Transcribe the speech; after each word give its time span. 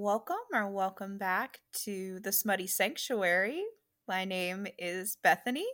Welcome 0.00 0.36
or 0.52 0.70
welcome 0.70 1.18
back 1.18 1.58
to 1.82 2.20
the 2.20 2.30
Smutty 2.30 2.68
Sanctuary. 2.68 3.64
My 4.06 4.24
name 4.24 4.68
is 4.78 5.18
Bethany. 5.24 5.66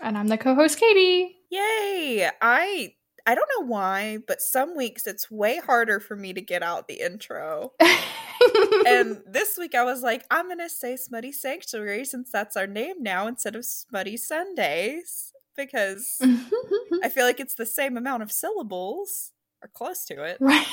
And 0.00 0.16
I'm 0.16 0.28
the 0.28 0.38
co-host 0.38 0.80
Katie. 0.80 1.36
Yay! 1.50 2.30
I 2.40 2.94
I 3.26 3.34
don't 3.34 3.50
know 3.58 3.66
why, 3.66 4.20
but 4.26 4.40
some 4.40 4.74
weeks 4.74 5.06
it's 5.06 5.30
way 5.30 5.58
harder 5.58 6.00
for 6.00 6.16
me 6.16 6.32
to 6.32 6.40
get 6.40 6.62
out 6.62 6.88
the 6.88 7.02
intro. 7.04 7.72
and 8.86 9.20
this 9.26 9.58
week 9.58 9.74
I 9.74 9.84
was 9.84 10.02
like, 10.02 10.24
I'm 10.30 10.48
gonna 10.48 10.70
say 10.70 10.96
Smutty 10.96 11.32
Sanctuary 11.32 12.06
since 12.06 12.30
that's 12.32 12.56
our 12.56 12.66
name 12.66 13.02
now 13.02 13.26
instead 13.26 13.54
of 13.54 13.66
Smutty 13.66 14.16
Sundays 14.16 15.34
because 15.58 16.16
I 17.02 17.10
feel 17.10 17.26
like 17.26 17.38
it's 17.38 17.56
the 17.56 17.66
same 17.66 17.98
amount 17.98 18.22
of 18.22 18.32
syllables 18.32 19.32
or 19.62 19.68
close 19.68 20.06
to 20.06 20.22
it. 20.24 20.38
Right. 20.40 20.66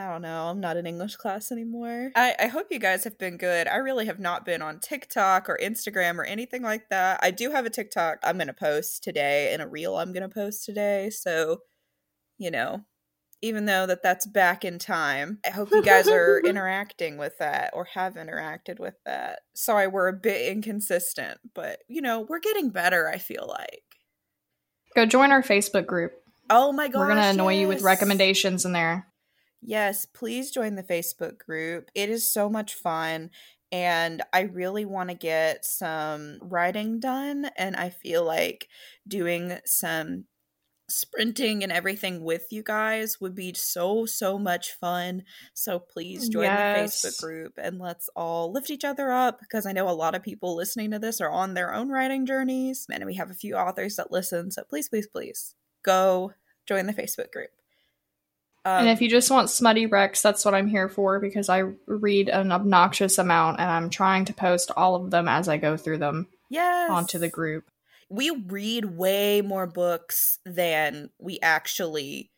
I 0.00 0.12
don't 0.12 0.22
know. 0.22 0.46
I'm 0.46 0.60
not 0.60 0.76
in 0.76 0.86
English 0.86 1.16
class 1.16 1.52
anymore. 1.52 2.10
I, 2.16 2.34
I 2.40 2.46
hope 2.46 2.68
you 2.70 2.78
guys 2.78 3.04
have 3.04 3.18
been 3.18 3.36
good. 3.36 3.68
I 3.68 3.76
really 3.76 4.06
have 4.06 4.18
not 4.18 4.46
been 4.46 4.62
on 4.62 4.80
TikTok 4.80 5.48
or 5.48 5.58
Instagram 5.62 6.16
or 6.18 6.24
anything 6.24 6.62
like 6.62 6.88
that. 6.88 7.20
I 7.22 7.30
do 7.30 7.50
have 7.50 7.66
a 7.66 7.70
TikTok 7.70 8.18
I'm 8.22 8.36
going 8.36 8.46
to 8.46 8.54
post 8.54 9.04
today 9.04 9.52
and 9.52 9.60
a 9.60 9.68
reel 9.68 9.96
I'm 9.96 10.12
going 10.12 10.28
to 10.28 10.34
post 10.34 10.64
today. 10.64 11.10
So, 11.10 11.58
you 12.38 12.50
know, 12.50 12.84
even 13.42 13.66
though 13.66 13.86
that 13.86 14.02
that's 14.02 14.26
back 14.26 14.64
in 14.64 14.78
time, 14.78 15.38
I 15.46 15.50
hope 15.50 15.70
you 15.70 15.82
guys 15.82 16.08
are 16.08 16.40
interacting 16.44 17.18
with 17.18 17.38
that 17.38 17.70
or 17.74 17.84
have 17.84 18.14
interacted 18.14 18.78
with 18.78 18.94
that. 19.04 19.40
Sorry, 19.54 19.86
we're 19.86 20.08
a 20.08 20.12
bit 20.14 20.50
inconsistent, 20.50 21.38
but, 21.54 21.80
you 21.88 22.00
know, 22.00 22.26
we're 22.26 22.40
getting 22.40 22.70
better, 22.70 23.08
I 23.08 23.18
feel 23.18 23.46
like. 23.46 23.82
Go 24.96 25.06
join 25.06 25.30
our 25.30 25.42
Facebook 25.42 25.86
group. 25.86 26.12
Oh 26.50 26.72
my 26.72 26.88
god. 26.88 27.00
We're 27.00 27.06
going 27.06 27.22
to 27.22 27.28
annoy 27.28 27.60
you 27.60 27.68
with 27.68 27.82
recommendations 27.82 28.64
in 28.64 28.72
there. 28.72 29.06
Yes, 29.62 30.06
please 30.06 30.50
join 30.50 30.74
the 30.74 30.82
Facebook 30.82 31.38
group. 31.38 31.90
It 31.94 32.08
is 32.08 32.28
so 32.28 32.48
much 32.48 32.74
fun. 32.74 33.30
And 33.72 34.22
I 34.32 34.40
really 34.40 34.84
want 34.84 35.10
to 35.10 35.14
get 35.14 35.64
some 35.64 36.38
writing 36.42 36.98
done. 36.98 37.50
And 37.56 37.76
I 37.76 37.90
feel 37.90 38.24
like 38.24 38.68
doing 39.06 39.58
some 39.64 40.24
sprinting 40.88 41.62
and 41.62 41.70
everything 41.70 42.24
with 42.24 42.46
you 42.50 42.64
guys 42.64 43.20
would 43.20 43.34
be 43.34 43.54
so, 43.54 44.06
so 44.06 44.38
much 44.38 44.72
fun. 44.72 45.22
So 45.54 45.78
please 45.78 46.28
join 46.28 46.44
yes. 46.44 47.02
the 47.02 47.08
Facebook 47.08 47.20
group 47.20 47.52
and 47.58 47.78
let's 47.78 48.08
all 48.16 48.52
lift 48.52 48.70
each 48.70 48.84
other 48.84 49.12
up 49.12 49.38
because 49.40 49.66
I 49.66 49.72
know 49.72 49.88
a 49.88 49.92
lot 49.92 50.16
of 50.16 50.22
people 50.22 50.56
listening 50.56 50.90
to 50.90 50.98
this 50.98 51.20
are 51.20 51.30
on 51.30 51.54
their 51.54 51.72
own 51.72 51.90
writing 51.90 52.26
journeys. 52.26 52.86
And 52.90 53.04
we 53.04 53.14
have 53.14 53.30
a 53.30 53.34
few 53.34 53.54
authors 53.54 53.96
that 53.96 54.10
listen. 54.10 54.50
So 54.50 54.64
please, 54.68 54.88
please, 54.88 55.06
please 55.06 55.54
go 55.84 56.32
join 56.66 56.86
the 56.86 56.92
Facebook 56.92 57.30
group. 57.30 57.50
Um, 58.64 58.80
and 58.80 58.88
if 58.90 59.00
you 59.00 59.08
just 59.08 59.30
want 59.30 59.48
smutty 59.48 59.86
recs, 59.86 60.20
that's 60.20 60.44
what 60.44 60.54
I'm 60.54 60.68
here 60.68 60.88
for 60.88 61.18
because 61.18 61.48
I 61.48 61.64
read 61.86 62.28
an 62.28 62.52
obnoxious 62.52 63.16
amount 63.16 63.58
and 63.58 63.70
I'm 63.70 63.88
trying 63.88 64.26
to 64.26 64.34
post 64.34 64.70
all 64.76 64.96
of 64.96 65.10
them 65.10 65.28
as 65.28 65.48
I 65.48 65.56
go 65.56 65.76
through 65.76 65.98
them 65.98 66.28
yes. 66.50 66.90
onto 66.90 67.18
the 67.18 67.28
group. 67.28 67.70
We 68.10 68.30
read 68.30 68.84
way 68.84 69.40
more 69.40 69.66
books 69.66 70.38
than 70.44 71.10
we 71.18 71.38
actually 71.40 72.30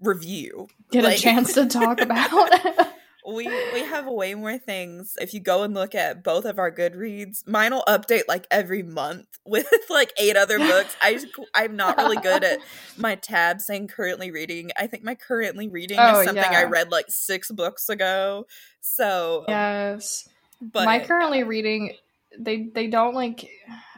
review. 0.00 0.68
Get 0.92 1.04
like- 1.04 1.18
a 1.18 1.20
chance 1.20 1.54
to 1.54 1.66
talk 1.66 2.00
about. 2.00 2.50
we 3.26 3.46
we 3.72 3.80
have 3.80 4.06
way 4.06 4.34
more 4.34 4.58
things. 4.58 5.14
If 5.20 5.34
you 5.34 5.40
go 5.40 5.62
and 5.62 5.74
look 5.74 5.94
at 5.94 6.22
both 6.22 6.44
of 6.44 6.58
our 6.58 6.70
Goodreads, 6.70 7.46
mine 7.46 7.72
will 7.72 7.84
update 7.88 8.22
like 8.28 8.46
every 8.50 8.82
month 8.82 9.26
with 9.46 9.66
like 9.90 10.12
eight 10.18 10.36
other 10.36 10.58
books. 10.58 10.96
I 11.02 11.18
I'm 11.54 11.76
not 11.76 11.96
really 11.98 12.16
good 12.16 12.44
at 12.44 12.58
my 12.96 13.16
tab 13.16 13.60
saying 13.60 13.88
currently 13.88 14.30
reading. 14.30 14.70
I 14.76 14.86
think 14.86 15.04
my 15.04 15.14
currently 15.14 15.68
reading 15.68 15.98
oh, 16.00 16.20
is 16.20 16.26
something 16.26 16.52
yeah. 16.52 16.60
I 16.60 16.64
read 16.64 16.90
like 16.90 17.06
six 17.08 17.50
books 17.50 17.88
ago. 17.88 18.46
So 18.80 19.44
yes, 19.48 20.28
but 20.60 20.84
my 20.84 21.00
currently 21.00 21.42
reading 21.42 21.94
they 22.38 22.68
they 22.74 22.86
don't 22.86 23.14
like. 23.14 23.48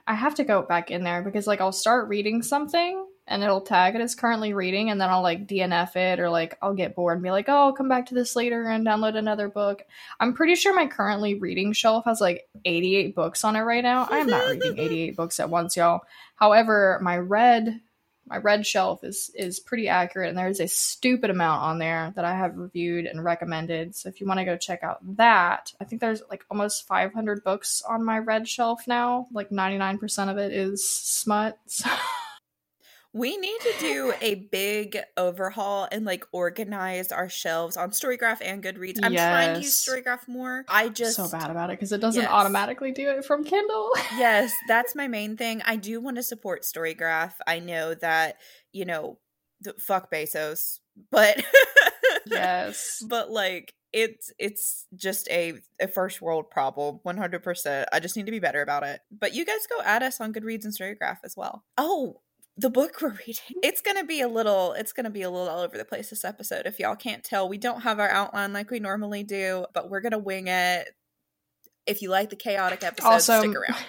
I 0.06 0.14
have 0.14 0.36
to 0.36 0.44
go 0.44 0.62
back 0.62 0.91
in 0.91 1.04
there 1.04 1.22
because 1.22 1.47
like 1.47 1.60
I'll 1.60 1.72
start 1.72 2.09
reading 2.09 2.42
something 2.42 3.04
and 3.30 3.44
it'll 3.44 3.60
tag 3.60 3.94
it 3.94 4.00
as 4.00 4.16
currently 4.16 4.52
reading 4.52 4.91
and 4.91 5.00
then 5.00 5.08
I'll 5.08 5.22
like 5.22 5.46
DNF 5.46 5.94
it 5.94 6.18
or 6.18 6.28
like 6.28 6.58
I'll 6.60 6.74
get 6.74 6.96
bored 6.96 7.16
and 7.16 7.22
be 7.22 7.30
like, 7.30 7.48
oh, 7.48 7.66
I'll 7.66 7.72
come 7.72 7.88
back 7.88 8.06
to 8.06 8.14
this 8.14 8.34
later 8.34 8.64
and 8.64 8.84
download 8.84 9.16
another 9.16 9.48
book. 9.48 9.82
I'm 10.18 10.34
pretty 10.34 10.56
sure 10.56 10.74
my 10.74 10.88
currently 10.88 11.34
reading 11.34 11.72
shelf 11.72 12.04
has 12.06 12.20
like 12.20 12.48
88 12.64 13.14
books 13.14 13.44
on 13.44 13.54
it 13.54 13.60
right 13.60 13.84
now. 13.84 14.08
I 14.10 14.18
am 14.18 14.26
not 14.26 14.48
reading 14.48 14.78
88 14.78 15.16
books 15.16 15.38
at 15.38 15.48
once, 15.48 15.76
y'all. 15.76 16.00
However, 16.34 16.98
my 17.02 17.16
red 17.16 17.80
my 18.26 18.36
red 18.36 18.64
shelf 18.66 19.02
is 19.04 19.30
is 19.34 19.60
pretty 19.60 19.88
accurate 19.88 20.28
and 20.28 20.38
there's 20.38 20.60
a 20.60 20.68
stupid 20.68 21.30
amount 21.30 21.62
on 21.62 21.78
there 21.78 22.12
that 22.16 22.24
I 22.24 22.34
have 22.34 22.56
reviewed 22.56 23.06
and 23.06 23.24
recommended. 23.24 23.94
So 23.94 24.08
if 24.08 24.20
you 24.20 24.26
want 24.26 24.38
to 24.38 24.44
go 24.44 24.56
check 24.56 24.82
out 24.82 24.98
that, 25.16 25.72
I 25.80 25.84
think 25.84 26.00
there's 26.00 26.22
like 26.28 26.44
almost 26.50 26.86
500 26.88 27.44
books 27.44 27.82
on 27.88 28.04
my 28.04 28.18
red 28.18 28.48
shelf 28.48 28.88
now. 28.88 29.28
Like 29.32 29.50
99% 29.50 30.30
of 30.30 30.38
it 30.38 30.52
is 30.52 30.88
smut. 30.88 31.56
So 31.68 31.88
we 33.12 33.37
need 33.37 33.60
to 33.60 33.72
do 33.81 34.12
a 34.21 34.37
big 34.37 34.98
overhaul 35.16 35.88
and 35.91 36.04
like 36.04 36.25
organize 36.32 37.10
our 37.10 37.28
shelves 37.28 37.76
on 37.76 37.91
Storygraph 37.91 38.38
and 38.41 38.62
Goodreads. 38.62 39.00
I'm 39.03 39.12
yes. 39.12 39.31
trying 39.31 39.54
to 39.54 39.60
use 39.60 39.75
Storygraph 39.75 40.28
more. 40.28 40.65
I 40.69 40.88
just 40.88 41.16
so 41.16 41.28
bad 41.28 41.50
about 41.50 41.71
it 41.71 41.75
because 41.75 41.91
it 41.91 42.00
doesn't 42.00 42.22
yes. 42.22 42.31
automatically 42.31 42.93
do 42.93 43.10
it 43.10 43.25
from 43.25 43.43
Kindle. 43.44 43.91
yes, 44.16 44.53
that's 44.69 44.94
my 44.94 45.09
main 45.09 45.37
thing. 45.37 45.60
I 45.65 45.76
do 45.76 46.00
want 46.00 46.16
to 46.16 46.22
support 46.22 46.62
Storygraph. 46.62 47.32
I 47.47 47.59
know 47.59 47.94
that 47.94 48.37
you 48.72 48.84
know, 48.84 49.19
fuck 49.81 50.12
Bezos, 50.12 50.78
but 51.10 51.42
yes, 52.27 53.03
but 53.09 53.31
like 53.31 53.75
it's 53.92 54.32
it's 54.38 54.87
just 54.94 55.28
a, 55.31 55.54
a 55.81 55.88
first 55.88 56.22
world 56.22 56.48
problem 56.48 57.00
100% 57.04 57.84
i 57.92 57.98
just 57.98 58.16
need 58.16 58.27
to 58.27 58.31
be 58.31 58.38
better 58.38 58.62
about 58.62 58.84
it 58.84 59.00
but 59.10 59.34
you 59.34 59.44
guys 59.44 59.66
go 59.69 59.82
add 59.82 60.00
us 60.00 60.21
on 60.21 60.32
goodreads 60.32 60.65
and 60.65 60.72
storygraph 60.72 61.19
as 61.25 61.37
well 61.37 61.65
oh 61.77 62.21
the 62.60 62.71
book 62.71 63.00
we're 63.00 63.16
reading. 63.26 63.56
It's 63.62 63.81
gonna 63.81 64.04
be 64.04 64.21
a 64.21 64.28
little 64.28 64.75
it's 64.75 64.93
gonna 64.93 65.10
be 65.10 65.22
a 65.22 65.31
little 65.31 65.48
all 65.48 65.60
over 65.60 65.78
the 65.78 65.84
place 65.84 66.10
this 66.10 66.25
episode. 66.25 66.66
If 66.66 66.78
y'all 66.78 66.97
can't 66.97 67.25
tell, 67.25 67.48
we 67.48 67.56
don't 67.56 67.81
have 67.81 67.98
our 67.98 68.09
outline 68.09 68.53
like 68.53 68.71
we 68.71 68.81
normally 68.81 69.22
do, 69.22 69.65
but 69.72 69.88
we're 69.88 70.03
gonna 70.03 70.19
wing 70.19 70.48
it. 70.48 70.88
If 71.87 72.03
you 72.03 72.10
like 72.10 72.28
the 72.28 72.37
chaotic 72.37 72.84
episode, 72.84 73.09
also, 73.09 73.41
stick 73.41 73.56
around. 73.56 73.82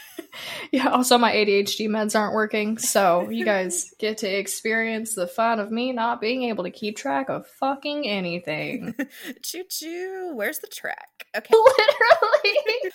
yeah, 0.72 0.88
also 0.88 1.18
my 1.18 1.32
ADHD 1.32 1.88
meds 1.88 2.18
aren't 2.18 2.34
working, 2.34 2.78
so 2.78 3.30
you 3.30 3.44
guys 3.44 3.90
get 4.00 4.18
to 4.18 4.28
experience 4.28 5.14
the 5.14 5.28
fun 5.28 5.60
of 5.60 5.70
me 5.70 5.92
not 5.92 6.20
being 6.20 6.42
able 6.44 6.64
to 6.64 6.70
keep 6.70 6.96
track 6.96 7.28
of 7.28 7.46
fucking 7.46 8.08
anything. 8.08 8.94
choo 9.42 9.62
choo. 9.70 10.32
Where's 10.34 10.58
the 10.58 10.66
track? 10.66 11.26
Okay. 11.36 11.54
Literally. 11.54 12.90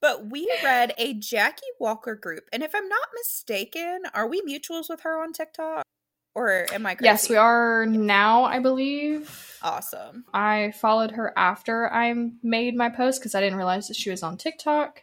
But 0.00 0.30
we 0.30 0.48
read 0.62 0.94
a 0.98 1.14
Jackie 1.14 1.62
Walker 1.78 2.14
group. 2.14 2.48
And 2.52 2.62
if 2.62 2.74
I'm 2.74 2.88
not 2.88 3.08
mistaken, 3.14 4.02
are 4.14 4.28
we 4.28 4.42
mutuals 4.42 4.88
with 4.88 5.00
her 5.00 5.22
on 5.22 5.32
TikTok? 5.32 5.82
Or 6.34 6.66
am 6.72 6.86
I 6.86 6.94
crazy? 6.94 7.06
Yes, 7.06 7.28
we 7.28 7.36
are 7.36 7.84
now, 7.86 8.44
I 8.44 8.60
believe. 8.60 9.58
Awesome. 9.60 10.24
I 10.32 10.72
followed 10.80 11.12
her 11.12 11.32
after 11.36 11.92
I 11.92 12.14
made 12.42 12.76
my 12.76 12.90
post 12.90 13.20
because 13.20 13.34
I 13.34 13.40
didn't 13.40 13.56
realize 13.58 13.88
that 13.88 13.96
she 13.96 14.10
was 14.10 14.22
on 14.22 14.36
TikTok. 14.36 15.02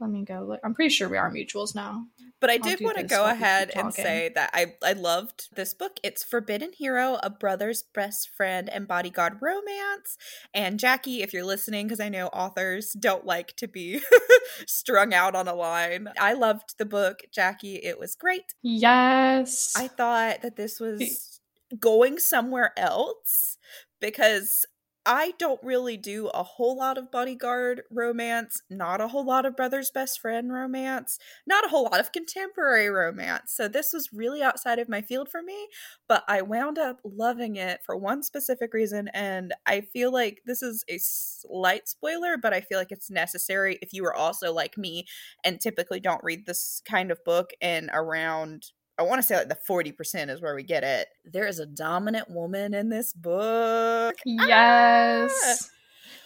Let 0.00 0.10
me 0.10 0.24
go 0.24 0.44
look. 0.48 0.60
I'm 0.62 0.74
pretty 0.74 0.90
sure 0.90 1.08
we 1.08 1.16
are 1.16 1.30
mutuals 1.30 1.74
now. 1.74 2.06
But 2.40 2.50
I 2.50 2.58
did 2.58 2.80
want 2.80 2.98
to 2.98 3.02
go 3.02 3.24
ahead 3.24 3.72
and 3.74 3.92
say 3.92 4.30
that 4.34 4.50
I, 4.52 4.74
I 4.84 4.92
loved 4.92 5.48
this 5.56 5.74
book. 5.74 5.98
It's 6.04 6.22
Forbidden 6.22 6.72
Hero, 6.72 7.18
a 7.20 7.30
brother's 7.30 7.82
best 7.82 8.30
friend 8.30 8.68
and 8.68 8.86
bodyguard 8.86 9.38
romance. 9.40 10.16
And 10.54 10.78
Jackie, 10.78 11.22
if 11.22 11.32
you're 11.32 11.44
listening, 11.44 11.88
because 11.88 11.98
I 11.98 12.08
know 12.08 12.28
authors 12.28 12.92
don't 12.92 13.26
like 13.26 13.56
to 13.56 13.66
be 13.66 14.00
strung 14.66 15.12
out 15.12 15.34
on 15.34 15.48
a 15.48 15.54
line, 15.54 16.10
I 16.18 16.34
loved 16.34 16.78
the 16.78 16.86
book, 16.86 17.22
Jackie. 17.32 17.76
It 17.76 17.98
was 17.98 18.14
great. 18.14 18.54
Yes. 18.62 19.72
I 19.76 19.88
thought 19.88 20.42
that 20.42 20.54
this 20.54 20.78
was 20.78 21.40
going 21.80 22.18
somewhere 22.18 22.72
else 22.76 23.58
because 24.00 24.64
I 25.10 25.32
don't 25.38 25.62
really 25.62 25.96
do 25.96 26.26
a 26.28 26.42
whole 26.42 26.76
lot 26.76 26.98
of 26.98 27.10
bodyguard 27.10 27.82
romance, 27.90 28.60
not 28.68 29.00
a 29.00 29.08
whole 29.08 29.24
lot 29.24 29.46
of 29.46 29.56
brother's 29.56 29.90
best 29.90 30.20
friend 30.20 30.52
romance, 30.52 31.18
not 31.46 31.64
a 31.64 31.68
whole 31.68 31.84
lot 31.84 31.98
of 31.98 32.12
contemporary 32.12 32.90
romance. 32.90 33.54
So 33.54 33.68
this 33.68 33.94
was 33.94 34.12
really 34.12 34.42
outside 34.42 34.78
of 34.78 34.86
my 34.86 35.00
field 35.00 35.30
for 35.30 35.40
me, 35.40 35.68
but 36.08 36.24
I 36.28 36.42
wound 36.42 36.78
up 36.78 37.00
loving 37.04 37.56
it 37.56 37.80
for 37.86 37.96
one 37.96 38.22
specific 38.22 38.74
reason. 38.74 39.08
And 39.14 39.54
I 39.64 39.80
feel 39.80 40.12
like 40.12 40.42
this 40.44 40.62
is 40.62 40.84
a 40.88 40.98
slight 40.98 41.88
spoiler, 41.88 42.36
but 42.36 42.52
I 42.52 42.60
feel 42.60 42.76
like 42.78 42.92
it's 42.92 43.10
necessary 43.10 43.78
if 43.80 43.94
you 43.94 44.04
are 44.04 44.14
also 44.14 44.52
like 44.52 44.76
me 44.76 45.06
and 45.42 45.58
typically 45.58 46.00
don't 46.00 46.22
read 46.22 46.44
this 46.44 46.82
kind 46.84 47.10
of 47.10 47.24
book 47.24 47.52
in 47.62 47.88
around 47.94 48.72
I 48.98 49.02
want 49.02 49.20
to 49.20 49.26
say 49.26 49.36
like 49.36 49.48
the 49.48 49.54
40% 49.68 50.28
is 50.28 50.40
where 50.40 50.54
we 50.54 50.62
get 50.62 50.82
it. 50.82 51.08
There 51.24 51.46
is 51.46 51.58
a 51.58 51.66
dominant 51.66 52.30
woman 52.30 52.74
in 52.74 52.88
this 52.88 53.12
book. 53.12 54.16
Yes. 54.24 55.32
Ah! 55.44 55.74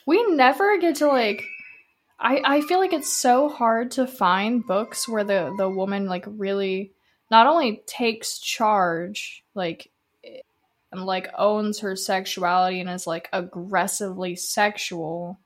We 0.07 0.25
never 0.35 0.79
get 0.79 0.97
to 0.97 1.07
like 1.07 1.45
I 2.19 2.41
I 2.45 2.61
feel 2.63 2.79
like 2.79 2.93
it's 2.93 3.13
so 3.13 3.49
hard 3.49 3.93
to 3.93 4.07
find 4.07 4.67
books 4.67 5.09
where 5.09 5.25
the 5.25 5.55
the 5.59 5.69
woman 5.69 6.07
like 6.07 6.25
really 6.27 6.93
not 7.31 7.47
only 7.47 7.83
takes 7.87 8.39
charge 8.39 9.45
like 9.55 9.91
and 10.93 11.05
like 11.05 11.31
owns 11.37 11.81
her 11.81 11.97
sexuality 11.97 12.81
and 12.81 12.91
is 12.91 13.07
like 13.07 13.29
aggressively 13.33 14.37
sexual 14.37 15.41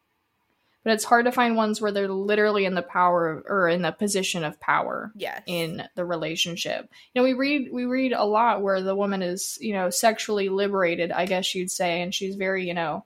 but 0.86 0.92
it's 0.92 1.04
hard 1.04 1.24
to 1.24 1.32
find 1.32 1.56
ones 1.56 1.80
where 1.80 1.90
they're 1.90 2.06
literally 2.06 2.64
in 2.64 2.76
the 2.76 2.80
power 2.80 3.42
or 3.48 3.68
in 3.68 3.82
the 3.82 3.90
position 3.90 4.44
of 4.44 4.60
power 4.60 5.10
yes. 5.16 5.42
in 5.44 5.82
the 5.96 6.04
relationship. 6.04 6.88
You 7.12 7.20
know, 7.20 7.24
we 7.24 7.32
read 7.32 7.72
we 7.72 7.86
read 7.86 8.12
a 8.12 8.22
lot 8.22 8.62
where 8.62 8.80
the 8.80 8.94
woman 8.94 9.20
is, 9.20 9.58
you 9.60 9.72
know, 9.72 9.90
sexually 9.90 10.48
liberated, 10.48 11.10
I 11.10 11.26
guess 11.26 11.56
you'd 11.56 11.72
say, 11.72 12.02
and 12.02 12.14
she's 12.14 12.36
very, 12.36 12.68
you 12.68 12.72
know, 12.72 13.04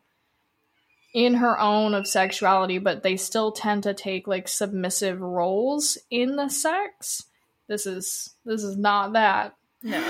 in 1.15 1.37
her 1.37 1.59
own 1.59 1.94
of 1.94 2.06
sexuality, 2.06 2.77
but 2.77 3.03
they 3.03 3.17
still 3.17 3.50
tend 3.50 3.85
to 3.85 3.94
take 3.94 4.29
like 4.29 4.47
submissive 4.47 5.19
roles 5.19 5.97
in 6.11 6.37
the 6.37 6.50
sex. 6.50 7.25
This 7.67 7.87
is 7.87 8.35
this 8.44 8.62
is 8.62 8.76
not 8.76 9.15
that. 9.15 9.56
No. 9.83 10.05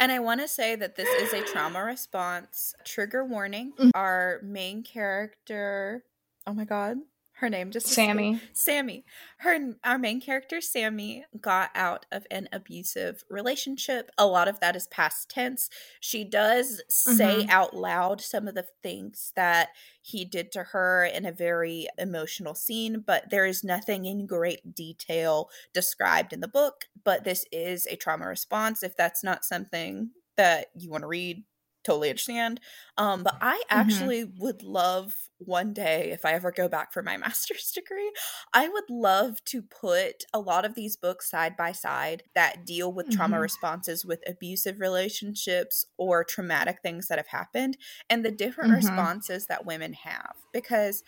And 0.00 0.10
I 0.10 0.18
want 0.18 0.40
to 0.40 0.48
say 0.48 0.74
that 0.74 0.96
this 0.96 1.08
is 1.08 1.32
a 1.32 1.44
trauma 1.44 1.84
response. 1.84 2.74
Trigger 2.84 3.24
warning. 3.24 3.74
Mm-hmm. 3.78 3.90
Our 3.94 4.40
main 4.42 4.82
character 4.82 6.02
oh 6.46 6.54
my 6.54 6.64
god 6.64 6.98
her 7.36 7.50
name 7.50 7.70
just 7.70 7.88
Sammy. 7.88 8.40
Sammy. 8.54 9.04
Her 9.38 9.74
our 9.84 9.98
main 9.98 10.22
character 10.22 10.62
Sammy 10.62 11.26
got 11.38 11.68
out 11.74 12.06
of 12.10 12.26
an 12.30 12.48
abusive 12.50 13.24
relationship. 13.28 14.10
A 14.16 14.26
lot 14.26 14.48
of 14.48 14.60
that 14.60 14.74
is 14.74 14.86
past 14.86 15.28
tense. 15.28 15.68
She 16.00 16.24
does 16.24 16.82
say 16.88 17.40
mm-hmm. 17.40 17.50
out 17.50 17.76
loud 17.76 18.22
some 18.22 18.48
of 18.48 18.54
the 18.54 18.64
things 18.82 19.32
that 19.36 19.68
he 20.00 20.24
did 20.24 20.50
to 20.52 20.62
her 20.62 21.04
in 21.04 21.26
a 21.26 21.32
very 21.32 21.88
emotional 21.98 22.54
scene, 22.54 23.04
but 23.06 23.28
there 23.28 23.44
is 23.44 23.62
nothing 23.62 24.06
in 24.06 24.26
great 24.26 24.74
detail 24.74 25.50
described 25.74 26.32
in 26.32 26.40
the 26.40 26.48
book, 26.48 26.86
but 27.04 27.24
this 27.24 27.44
is 27.52 27.86
a 27.86 27.96
trauma 27.96 28.26
response 28.26 28.82
if 28.82 28.96
that's 28.96 29.22
not 29.22 29.44
something 29.44 30.10
that 30.38 30.68
you 30.74 30.90
want 30.90 31.02
to 31.02 31.08
read 31.08 31.44
totally 31.86 32.10
understand. 32.10 32.60
Um, 32.98 33.22
but 33.22 33.36
I 33.40 33.56
mm-hmm. 33.56 33.78
actually 33.78 34.24
mm-hmm. 34.24 34.42
would 34.42 34.62
love 34.62 35.14
one 35.38 35.74
day, 35.74 36.10
if 36.12 36.24
I 36.24 36.32
ever 36.32 36.50
go 36.50 36.68
back 36.68 36.92
for 36.92 37.02
my 37.02 37.16
master's 37.18 37.70
degree, 37.70 38.10
I 38.52 38.68
would 38.68 38.88
love 38.88 39.44
to 39.46 39.62
put 39.62 40.24
a 40.32 40.40
lot 40.40 40.64
of 40.64 40.74
these 40.74 40.96
books 40.96 41.30
side 41.30 41.56
by 41.56 41.72
side 41.72 42.22
that 42.34 42.64
deal 42.64 42.92
with 42.92 43.06
mm-hmm. 43.06 43.16
trauma 43.16 43.40
responses 43.40 44.04
with 44.04 44.20
abusive 44.26 44.80
relationships 44.80 45.86
or 45.98 46.24
traumatic 46.24 46.78
things 46.82 47.08
that 47.08 47.18
have 47.18 47.28
happened 47.28 47.76
and 48.08 48.24
the 48.24 48.30
different 48.30 48.70
mm-hmm. 48.70 48.86
responses 48.86 49.46
that 49.46 49.66
women 49.66 49.92
have. 49.92 50.34
Because 50.52 51.02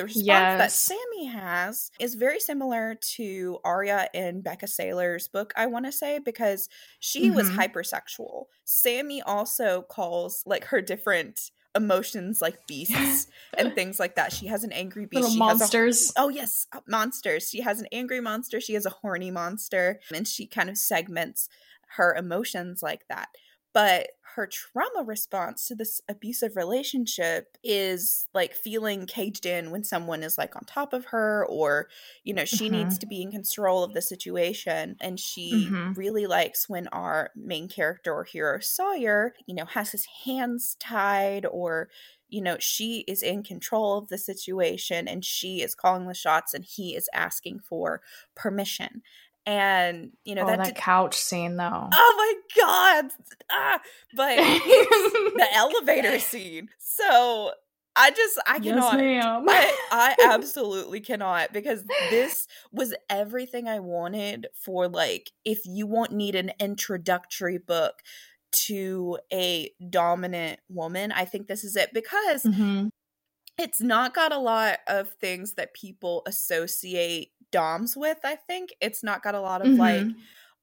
the 0.00 0.04
response 0.04 0.26
yes. 0.26 0.58
that 0.58 0.72
Sammy 0.72 1.26
has 1.26 1.90
is 2.00 2.14
very 2.14 2.40
similar 2.40 2.94
to 3.16 3.58
Aria 3.64 4.08
in 4.14 4.40
Becca 4.40 4.66
Saylor's 4.66 5.28
book, 5.28 5.52
I 5.56 5.66
want 5.66 5.84
to 5.84 5.92
say, 5.92 6.18
because 6.18 6.68
she 7.00 7.26
mm-hmm. 7.26 7.36
was 7.36 7.50
hypersexual. 7.50 8.46
Sammy 8.64 9.20
also 9.20 9.82
calls 9.82 10.42
like 10.46 10.64
her 10.64 10.80
different 10.80 11.50
emotions 11.76 12.40
like 12.40 12.66
beasts 12.66 13.28
and 13.58 13.74
things 13.74 14.00
like 14.00 14.16
that. 14.16 14.32
She 14.32 14.46
has 14.46 14.64
an 14.64 14.72
angry 14.72 15.04
beast. 15.04 15.22
Little 15.22 15.30
she 15.30 15.38
monsters. 15.38 16.10
A, 16.16 16.22
oh 16.22 16.28
yes, 16.30 16.66
uh, 16.72 16.80
monsters. 16.88 17.48
She 17.50 17.60
has 17.60 17.80
an 17.80 17.86
angry 17.92 18.20
monster. 18.20 18.58
She 18.60 18.74
has 18.74 18.86
a 18.86 18.90
horny 18.90 19.30
monster, 19.30 20.00
and 20.14 20.26
she 20.26 20.46
kind 20.46 20.70
of 20.70 20.78
segments 20.78 21.48
her 21.96 22.14
emotions 22.14 22.82
like 22.82 23.06
that 23.08 23.28
but 23.72 24.08
her 24.40 24.46
trauma 24.46 25.04
response 25.04 25.66
to 25.66 25.74
this 25.74 26.00
abusive 26.08 26.56
relationship 26.56 27.58
is 27.62 28.26
like 28.32 28.54
feeling 28.54 29.04
caged 29.04 29.44
in 29.44 29.70
when 29.70 29.84
someone 29.84 30.22
is 30.22 30.38
like 30.38 30.56
on 30.56 30.64
top 30.64 30.94
of 30.94 31.04
her 31.06 31.44
or 31.46 31.88
you 32.24 32.32
know 32.32 32.46
she 32.46 32.64
mm-hmm. 32.64 32.76
needs 32.76 32.96
to 32.96 33.06
be 33.06 33.20
in 33.20 33.30
control 33.30 33.84
of 33.84 33.92
the 33.92 34.00
situation 34.00 34.96
and 34.98 35.20
she 35.20 35.66
mm-hmm. 35.68 35.92
really 35.92 36.26
likes 36.26 36.70
when 36.70 36.88
our 36.88 37.28
main 37.36 37.68
character 37.68 38.14
or 38.14 38.24
hero 38.24 38.58
Sawyer 38.60 39.34
you 39.44 39.54
know 39.54 39.66
has 39.66 39.92
his 39.92 40.06
hands 40.24 40.74
tied 40.80 41.44
or 41.44 41.90
you 42.30 42.40
know 42.40 42.56
she 42.58 43.04
is 43.06 43.22
in 43.22 43.42
control 43.42 43.98
of 43.98 44.08
the 44.08 44.16
situation 44.16 45.06
and 45.06 45.22
she 45.22 45.60
is 45.60 45.74
calling 45.74 46.06
the 46.06 46.14
shots 46.14 46.54
and 46.54 46.64
he 46.64 46.96
is 46.96 47.10
asking 47.12 47.60
for 47.60 48.00
permission 48.34 49.02
and 49.46 50.10
you 50.24 50.34
know 50.34 50.42
oh, 50.42 50.46
that, 50.46 50.58
that 50.58 50.66
did- 50.66 50.76
couch 50.76 51.16
scene 51.16 51.56
though. 51.56 51.88
Oh 51.92 52.14
my 52.16 52.62
god! 52.62 53.10
Ah, 53.50 53.80
but 54.14 54.36
the 54.36 55.46
elevator 55.52 56.18
scene. 56.20 56.68
So 56.78 57.52
I 57.96 58.10
just 58.10 58.40
I 58.46 58.60
cannot 58.60 59.00
yes, 59.00 59.24
I, 59.26 59.74
I 59.90 60.16
absolutely 60.32 61.00
cannot 61.00 61.52
because 61.52 61.84
this 62.10 62.46
was 62.72 62.94
everything 63.08 63.68
I 63.68 63.80
wanted 63.80 64.48
for 64.54 64.88
like 64.88 65.32
if 65.44 65.60
you 65.64 65.86
want 65.86 66.12
need 66.12 66.34
an 66.34 66.52
introductory 66.60 67.58
book 67.58 68.02
to 68.52 69.18
a 69.32 69.70
dominant 69.88 70.60
woman, 70.68 71.12
I 71.12 71.24
think 71.24 71.46
this 71.46 71.64
is 71.64 71.76
it 71.76 71.92
because 71.92 72.44
mm-hmm. 72.44 72.88
it's 73.58 73.80
not 73.80 74.14
got 74.14 74.32
a 74.32 74.38
lot 74.38 74.78
of 74.86 75.10
things 75.20 75.54
that 75.54 75.74
people 75.74 76.22
associate 76.26 77.32
Doms 77.50 77.96
with, 77.96 78.18
I 78.24 78.36
think. 78.36 78.74
It's 78.80 79.02
not 79.02 79.22
got 79.22 79.34
a 79.34 79.40
lot 79.40 79.60
of 79.60 79.68
mm-hmm. 79.68 79.80
like, 79.80 80.06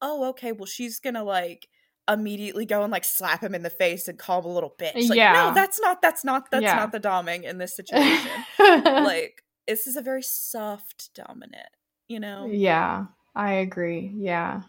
oh, 0.01 0.30
okay, 0.30 0.51
well, 0.51 0.66
she's 0.66 1.00
gonna 1.00 1.24
like 1.24 1.68
immediately 2.10 2.66
go 2.66 2.84
and 2.84 2.92
like 2.92 3.04
slap 3.04 3.44
him 3.44 3.54
in 3.54 3.63
the 3.63 3.69
face 3.69 4.07
and 4.07 4.18
call 4.18 4.39
him 4.39 4.45
a 4.45 4.54
little 4.54 4.74
bitch. 4.78 5.10
Like, 5.10 5.18
yeah. 5.18 5.34
no, 5.34 5.54
that's 5.54 5.80
not 5.80 6.01
that's 6.01 6.24
not 6.24 6.50
that's 6.51 6.63
yeah. 6.63 6.75
not 6.75 6.92
the 6.92 7.00
doming 7.00 7.44
in 7.44 7.57
this 7.57 7.75
situation. 7.75 8.31
like, 8.60 9.44
this 9.68 9.88
is 9.88 9.95
a 9.95 10.01
very 10.01 10.24
soft 10.24 11.13
dominant, 11.13 11.69
you 12.07 12.19
know? 12.19 12.48
Yeah, 12.50 13.06
I 13.36 13.54
agree. 13.54 14.12
Yeah. 14.16 14.62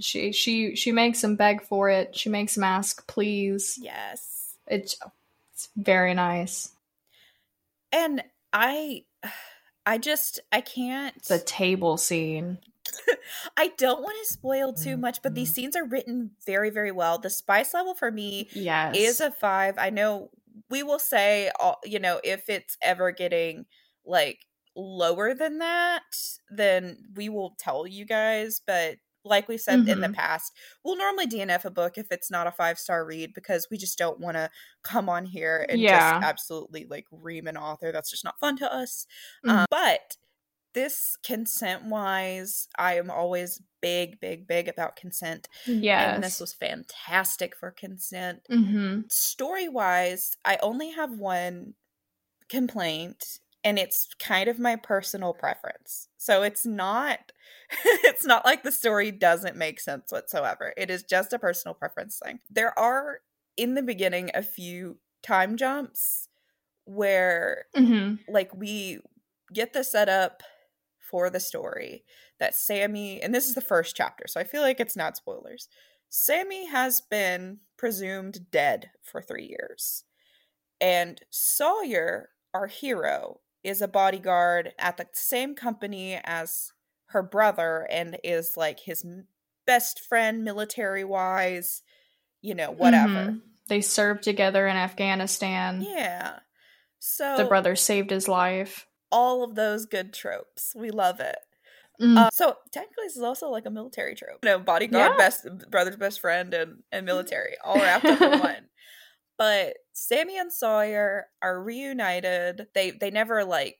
She 0.00 0.32
she 0.32 0.76
she 0.76 0.92
makes 0.92 1.22
him 1.22 1.36
beg 1.36 1.62
for 1.62 1.90
it. 1.90 2.16
She 2.16 2.28
makes 2.28 2.56
him 2.56 2.64
ask, 2.64 3.06
please. 3.08 3.78
Yes. 3.80 4.56
It's 4.66 4.96
it's 5.52 5.68
very 5.76 6.14
nice. 6.14 6.70
And 7.92 8.22
I 8.52 9.04
I 9.88 9.96
just 9.96 10.40
I 10.52 10.60
can't 10.60 11.20
the 11.24 11.38
table 11.38 11.96
scene. 11.96 12.58
I 13.56 13.68
don't 13.78 14.02
want 14.02 14.16
to 14.22 14.30
spoil 14.30 14.74
too 14.74 14.98
much, 14.98 15.22
but 15.22 15.34
these 15.34 15.48
mm-hmm. 15.48 15.54
scenes 15.54 15.76
are 15.76 15.84
written 15.84 16.32
very, 16.44 16.68
very 16.68 16.92
well. 16.92 17.16
The 17.16 17.30
spice 17.30 17.72
level 17.72 17.94
for 17.94 18.10
me 18.10 18.50
yes. 18.52 18.94
is 18.98 19.20
a 19.22 19.30
five. 19.30 19.78
I 19.78 19.88
know 19.88 20.28
we 20.68 20.82
will 20.82 20.98
say, 20.98 21.50
you 21.84 21.98
know, 21.98 22.20
if 22.22 22.50
it's 22.50 22.76
ever 22.82 23.12
getting 23.12 23.64
like 24.04 24.44
lower 24.76 25.32
than 25.32 25.58
that, 25.60 26.02
then 26.50 26.98
we 27.14 27.30
will 27.30 27.54
tell 27.58 27.86
you 27.86 28.04
guys. 28.04 28.60
But 28.66 28.96
like 29.28 29.48
we 29.48 29.58
said 29.58 29.80
mm-hmm. 29.80 29.88
in 29.88 30.00
the 30.00 30.06
mm-hmm. 30.08 30.14
past, 30.14 30.52
we'll 30.84 30.96
normally 30.96 31.26
DNF 31.26 31.64
a 31.64 31.70
book 31.70 31.98
if 31.98 32.06
it's 32.10 32.30
not 32.30 32.46
a 32.46 32.52
five 32.52 32.78
star 32.78 33.04
read 33.04 33.32
because 33.34 33.68
we 33.70 33.76
just 33.76 33.98
don't 33.98 34.20
want 34.20 34.36
to 34.36 34.50
come 34.82 35.08
on 35.08 35.24
here 35.24 35.66
and 35.68 35.80
yeah. 35.80 36.12
just 36.12 36.24
absolutely 36.24 36.86
like 36.88 37.06
ream 37.10 37.46
an 37.46 37.56
author. 37.56 37.92
That's 37.92 38.10
just 38.10 38.24
not 38.24 38.38
fun 38.40 38.56
to 38.58 38.72
us. 38.72 39.06
Mm-hmm. 39.44 39.58
Um, 39.58 39.66
but 39.70 40.16
this 40.74 41.16
consent 41.24 41.84
wise, 41.84 42.68
I 42.78 42.94
am 42.96 43.10
always 43.10 43.60
big, 43.80 44.20
big, 44.20 44.46
big 44.46 44.68
about 44.68 44.96
consent. 44.96 45.48
Yeah. 45.66 46.14
And 46.14 46.22
this 46.22 46.40
was 46.40 46.54
fantastic 46.54 47.56
for 47.56 47.70
consent. 47.70 48.42
Mm-hmm. 48.50 49.02
Story 49.10 49.68
wise, 49.68 50.32
I 50.44 50.58
only 50.62 50.90
have 50.92 51.18
one 51.18 51.74
complaint 52.48 53.40
and 53.68 53.78
it's 53.78 54.08
kind 54.18 54.48
of 54.48 54.58
my 54.58 54.76
personal 54.76 55.34
preference. 55.34 56.08
So 56.16 56.42
it's 56.42 56.64
not 56.64 57.32
it's 57.84 58.24
not 58.24 58.46
like 58.46 58.62
the 58.62 58.72
story 58.72 59.10
doesn't 59.10 59.56
make 59.56 59.78
sense 59.78 60.10
whatsoever. 60.10 60.72
It 60.78 60.88
is 60.88 61.02
just 61.02 61.34
a 61.34 61.38
personal 61.38 61.74
preference 61.74 62.18
thing. 62.24 62.40
There 62.48 62.76
are 62.78 63.18
in 63.58 63.74
the 63.74 63.82
beginning 63.82 64.30
a 64.32 64.42
few 64.42 65.00
time 65.22 65.58
jumps 65.58 66.30
where 66.86 67.66
mm-hmm. 67.76 68.14
like 68.32 68.56
we 68.56 69.00
get 69.52 69.74
the 69.74 69.84
setup 69.84 70.42
for 70.98 71.28
the 71.28 71.40
story 71.40 72.04
that 72.40 72.54
Sammy 72.54 73.20
and 73.20 73.34
this 73.34 73.48
is 73.48 73.54
the 73.54 73.60
first 73.60 73.94
chapter, 73.94 74.24
so 74.26 74.40
I 74.40 74.44
feel 74.44 74.62
like 74.62 74.80
it's 74.80 74.96
not 74.96 75.18
spoilers. 75.18 75.68
Sammy 76.08 76.68
has 76.68 77.02
been 77.02 77.58
presumed 77.76 78.50
dead 78.50 78.92
for 79.02 79.20
3 79.20 79.44
years. 79.44 80.04
And 80.80 81.20
Sawyer, 81.28 82.30
our 82.54 82.66
hero, 82.66 83.40
is 83.64 83.82
a 83.82 83.88
bodyguard 83.88 84.72
at 84.78 84.96
the 84.96 85.06
same 85.12 85.54
company 85.54 86.20
as 86.24 86.72
her 87.06 87.22
brother 87.22 87.86
and 87.90 88.18
is 88.22 88.56
like 88.56 88.80
his 88.80 89.04
best 89.66 90.00
friend 90.00 90.44
military 90.44 91.04
wise, 91.04 91.82
you 92.40 92.54
know, 92.54 92.70
whatever. 92.70 93.12
Mm-hmm. 93.12 93.38
They 93.68 93.80
served 93.80 94.22
together 94.22 94.66
in 94.66 94.76
Afghanistan. 94.76 95.82
Yeah. 95.86 96.40
So 96.98 97.36
the 97.36 97.44
brother 97.44 97.76
saved 97.76 98.10
his 98.10 98.28
life. 98.28 98.86
All 99.10 99.42
of 99.42 99.54
those 99.54 99.86
good 99.86 100.12
tropes. 100.12 100.74
We 100.76 100.90
love 100.90 101.20
it. 101.20 101.38
Mm. 102.00 102.16
Uh, 102.16 102.30
so 102.32 102.56
technically, 102.72 103.04
this 103.06 103.16
is 103.16 103.22
also 103.22 103.48
like 103.50 103.66
a 103.66 103.70
military 103.70 104.14
trope. 104.14 104.38
You 104.42 104.50
know, 104.50 104.58
bodyguard, 104.58 105.12
yeah. 105.12 105.16
best 105.16 105.46
brother's 105.70 105.96
best 105.96 106.20
friend, 106.20 106.54
and 106.54 106.82
and 106.92 107.04
military 107.04 107.56
all 107.64 107.76
wrapped 107.76 108.04
up 108.04 108.20
in 108.20 108.40
one. 108.40 108.68
But 109.36 109.76
Sammy 109.98 110.38
and 110.38 110.52
Sawyer 110.52 111.26
are 111.42 111.60
reunited. 111.60 112.68
They 112.72 112.92
they 112.92 113.10
never 113.10 113.44
like 113.44 113.78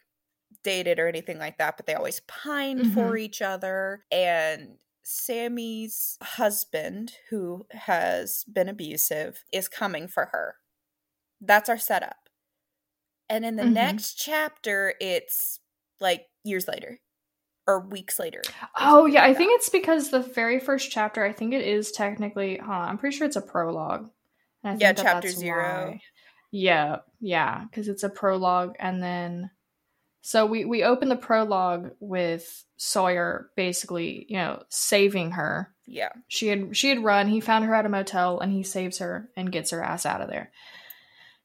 dated 0.64 0.98
or 0.98 1.06
anything 1.06 1.38
like 1.38 1.58
that, 1.58 1.76
but 1.76 1.86
they 1.86 1.94
always 1.94 2.20
pined 2.26 2.80
mm-hmm. 2.80 2.94
for 2.94 3.16
each 3.16 3.40
other. 3.40 4.04
And 4.10 4.78
Sammy's 5.04 6.18
husband, 6.20 7.12
who 7.30 7.66
has 7.70 8.44
been 8.52 8.68
abusive, 8.68 9.44
is 9.52 9.68
coming 9.68 10.08
for 10.08 10.30
her. 10.32 10.56
That's 11.40 11.68
our 11.68 11.78
setup. 11.78 12.28
And 13.30 13.44
in 13.44 13.54
the 13.54 13.62
mm-hmm. 13.62 13.74
next 13.74 14.14
chapter, 14.14 14.94
it's 15.00 15.60
like 16.00 16.26
years 16.42 16.66
later 16.66 16.98
or 17.66 17.86
weeks 17.86 18.18
later. 18.18 18.42
Oh 18.76 19.06
yeah, 19.06 19.22
like 19.22 19.30
I 19.30 19.34
think 19.34 19.52
it's 19.54 19.68
because 19.68 20.10
the 20.10 20.20
very 20.20 20.58
first 20.58 20.90
chapter, 20.90 21.24
I 21.24 21.32
think 21.32 21.54
it 21.54 21.64
is 21.64 21.92
technically, 21.92 22.58
huh, 22.58 22.72
I'm 22.72 22.98
pretty 22.98 23.16
sure 23.16 23.26
it's 23.26 23.36
a 23.36 23.40
prologue. 23.40 24.10
Yeah, 24.78 24.92
chapter 24.92 25.28
zero. 25.28 25.90
Why. 25.92 26.00
Yeah, 26.50 26.98
yeah, 27.20 27.64
because 27.64 27.88
it's 27.88 28.02
a 28.02 28.08
prologue, 28.08 28.76
and 28.78 29.02
then 29.02 29.50
so 30.22 30.46
we 30.46 30.64
we 30.64 30.82
open 30.82 31.08
the 31.08 31.16
prologue 31.16 31.92
with 32.00 32.64
Sawyer 32.76 33.50
basically, 33.56 34.26
you 34.28 34.36
know, 34.36 34.62
saving 34.68 35.32
her. 35.32 35.72
Yeah, 35.86 36.10
she 36.28 36.48
had 36.48 36.76
she 36.76 36.88
had 36.88 37.04
run. 37.04 37.28
He 37.28 37.40
found 37.40 37.64
her 37.64 37.74
at 37.74 37.86
a 37.86 37.88
motel, 37.88 38.40
and 38.40 38.52
he 38.52 38.62
saves 38.62 38.98
her 38.98 39.30
and 39.36 39.52
gets 39.52 39.70
her 39.70 39.82
ass 39.82 40.06
out 40.06 40.20
of 40.20 40.28
there. 40.28 40.50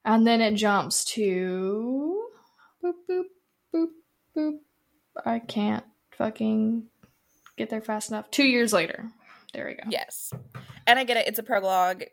And 0.05 0.27
then 0.27 0.41
it 0.41 0.55
jumps 0.55 1.05
to 1.13 2.23
boop 2.83 2.93
boop 3.09 3.23
boop 3.73 3.87
boop. 4.35 4.53
I 5.25 5.39
can't 5.39 5.85
fucking 6.17 6.87
get 7.57 7.69
there 7.69 7.81
fast 7.81 8.09
enough. 8.09 8.31
Two 8.31 8.45
years 8.45 8.73
later. 8.73 9.09
There 9.53 9.67
we 9.67 9.75
go. 9.75 9.83
Yes. 9.87 10.33
And 10.87 10.97
I 10.97 11.03
get 11.03 11.17
it. 11.17 11.27
It's 11.27 11.39
a 11.39 11.43
prologue. 11.43 12.03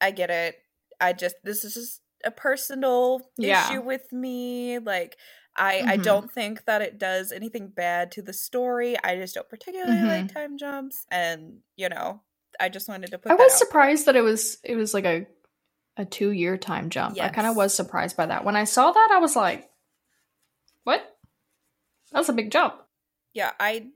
I 0.00 0.10
get 0.10 0.30
it. 0.30 0.56
I 1.00 1.12
just 1.12 1.36
this 1.44 1.64
is 1.64 1.74
just 1.74 2.00
a 2.24 2.30
personal 2.30 3.28
yeah. 3.36 3.68
issue 3.68 3.80
with 3.80 4.12
me. 4.12 4.78
Like 4.78 5.16
I 5.56 5.76
mm-hmm. 5.76 5.88
I 5.88 5.96
don't 5.96 6.30
think 6.30 6.64
that 6.66 6.82
it 6.82 6.98
does 6.98 7.32
anything 7.32 7.68
bad 7.68 8.12
to 8.12 8.22
the 8.22 8.32
story. 8.32 8.96
I 9.02 9.16
just 9.16 9.34
don't 9.34 9.48
particularly 9.48 9.92
mm-hmm. 9.92 10.06
like 10.06 10.34
time 10.34 10.58
jumps 10.58 11.06
and 11.10 11.58
you 11.76 11.88
know, 11.88 12.22
I 12.58 12.68
just 12.68 12.88
wanted 12.88 13.10
to 13.12 13.18
put 13.18 13.32
I 13.32 13.36
was 13.36 13.54
surprised 13.54 14.06
there. 14.06 14.14
that 14.14 14.18
it 14.18 14.22
was 14.22 14.58
it 14.64 14.76
was 14.76 14.94
like 14.94 15.04
a 15.04 15.26
a 15.96 16.04
2 16.04 16.30
year 16.30 16.56
time 16.56 16.88
jump. 16.90 17.16
Yes. 17.16 17.30
I 17.30 17.34
kind 17.34 17.46
of 17.46 17.56
was 17.56 17.74
surprised 17.74 18.16
by 18.16 18.26
that. 18.26 18.44
When 18.44 18.56
I 18.56 18.64
saw 18.64 18.90
that 18.90 19.08
I 19.12 19.18
was 19.18 19.36
like 19.36 19.68
what? 20.84 21.02
That's 22.12 22.28
a 22.28 22.32
big 22.32 22.50
jump 22.50 22.74
yeah, 23.32 23.52
I 23.60 23.88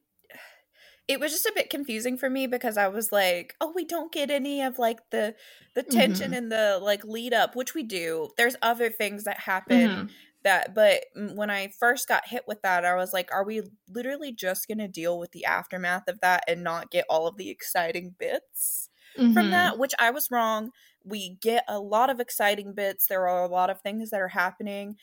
it 1.07 1.21
was 1.21 1.33
just 1.33 1.47
a 1.47 1.53
bit 1.55 1.71
confusing 1.71 2.17
for 2.17 2.31
me 2.31 2.47
because 2.47 2.77
I 2.77 2.89
was 2.89 3.13
like, 3.13 3.55
oh, 3.61 3.73
we 3.75 3.85
don't 3.85 4.13
get 4.13 4.31
any 4.31 4.63
of 4.63 4.79
like 4.79 4.99
the 5.11 5.35
the 5.75 5.83
tension 5.83 6.27
mm-hmm. 6.31 6.35
and 6.35 6.53
the 6.53 6.79
like 6.81 7.05
lead 7.05 7.35
up, 7.35 7.55
which 7.55 7.75
we 7.75 7.83
do. 7.83 8.31
There's 8.37 8.57
other 8.63 8.91
things 8.91 9.25
that 9.25 9.41
happen 9.41 9.89
mm-hmm. 9.89 10.07
that 10.45 10.75
but 10.75 11.05
when 11.15 11.51
I 11.51 11.69
first 11.79 12.09
got 12.09 12.29
hit 12.29 12.45
with 12.49 12.63
that, 12.63 12.85
I 12.85 12.95
was 12.95 13.13
like, 13.13 13.29
are 13.33 13.45
we 13.45 13.63
literally 13.89 14.33
just 14.33 14.67
going 14.67 14.79
to 14.79 14.89
deal 14.89 15.19
with 15.19 15.33
the 15.33 15.45
aftermath 15.45 16.09
of 16.09 16.21
that 16.21 16.45
and 16.49 16.65
not 16.65 16.91
get 16.91 17.05
all 17.11 17.27
of 17.27 17.37
the 17.37 17.51
exciting 17.51 18.15
bits 18.19 18.89
mm-hmm. 19.19 19.35
from 19.35 19.51
that, 19.51 19.79
which 19.79 19.95
I 19.99 20.11
was 20.11 20.31
wrong. 20.31 20.71
We 21.05 21.37
get 21.43 21.65
a 21.69 21.79
lot 21.79 22.09
of 22.09 22.19
exciting 22.19 22.73
bits. 22.73 23.07
There 23.07 23.29
are 23.29 23.45
a 23.45 23.49
lot 23.49 23.69
of 23.69 23.81
things 23.83 24.09
that 24.11 24.21
are 24.21 24.29
happening. 24.29 24.97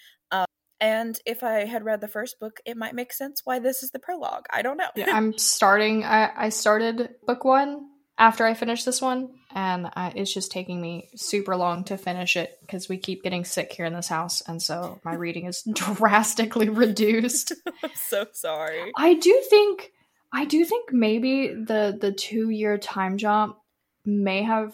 And 0.82 1.18
if 1.28 1.44
I 1.44 1.66
had 1.66 1.86
read 1.86 2.02
the 2.02 2.08
first 2.08 2.40
book, 2.40 2.60
it 2.66 2.76
might 2.76 2.96
make 2.96 3.14
sense 3.14 3.42
why 3.44 3.60
this 3.60 3.84
is 3.84 3.92
the 3.92 4.00
prologue. 4.00 4.48
I 4.52 4.64
don't 4.64 4.78
know. 4.78 4.90
yeah, 4.96 5.12
I'm 5.16 5.38
starting. 5.38 6.04
I, 6.04 6.32
I 6.36 6.50
started 6.50 7.10
book 7.28 7.46
one 7.46 7.88
after 8.18 8.46
I 8.46 8.56
finished 8.56 8.88
this 8.88 9.00
one, 9.00 9.30
and 9.54 9.92
I, 9.96 10.12
it's 10.16 10.34
just 10.34 10.52
taking 10.52 10.82
me 10.82 11.10
super 11.16 11.56
long 11.56 11.84
to 11.86 11.98
finish 11.98 12.36
it 12.36 12.58
because 12.62 12.90
we 12.90 12.98
keep 12.98 13.22
getting 13.22 13.46
sick 13.46 13.72
here 13.72 13.86
in 13.86 13.94
this 13.94 14.08
house, 14.08 14.42
and 14.48 14.60
so 14.60 15.00
my 15.06 15.14
reading 15.16 15.46
is 15.46 15.62
drastically 15.74 16.70
reduced. 16.70 17.54
I'm 17.84 17.92
so 17.94 18.26
sorry. 18.34 18.92
I 18.98 19.14
do 19.14 19.40
think, 19.52 19.92
I 20.34 20.46
do 20.46 20.66
think 20.66 20.92
maybe 20.92 21.50
the 21.50 21.96
the 22.02 22.12
two 22.12 22.50
year 22.50 22.80
time 22.80 23.20
jump 23.20 23.56
may 24.04 24.42
have 24.42 24.74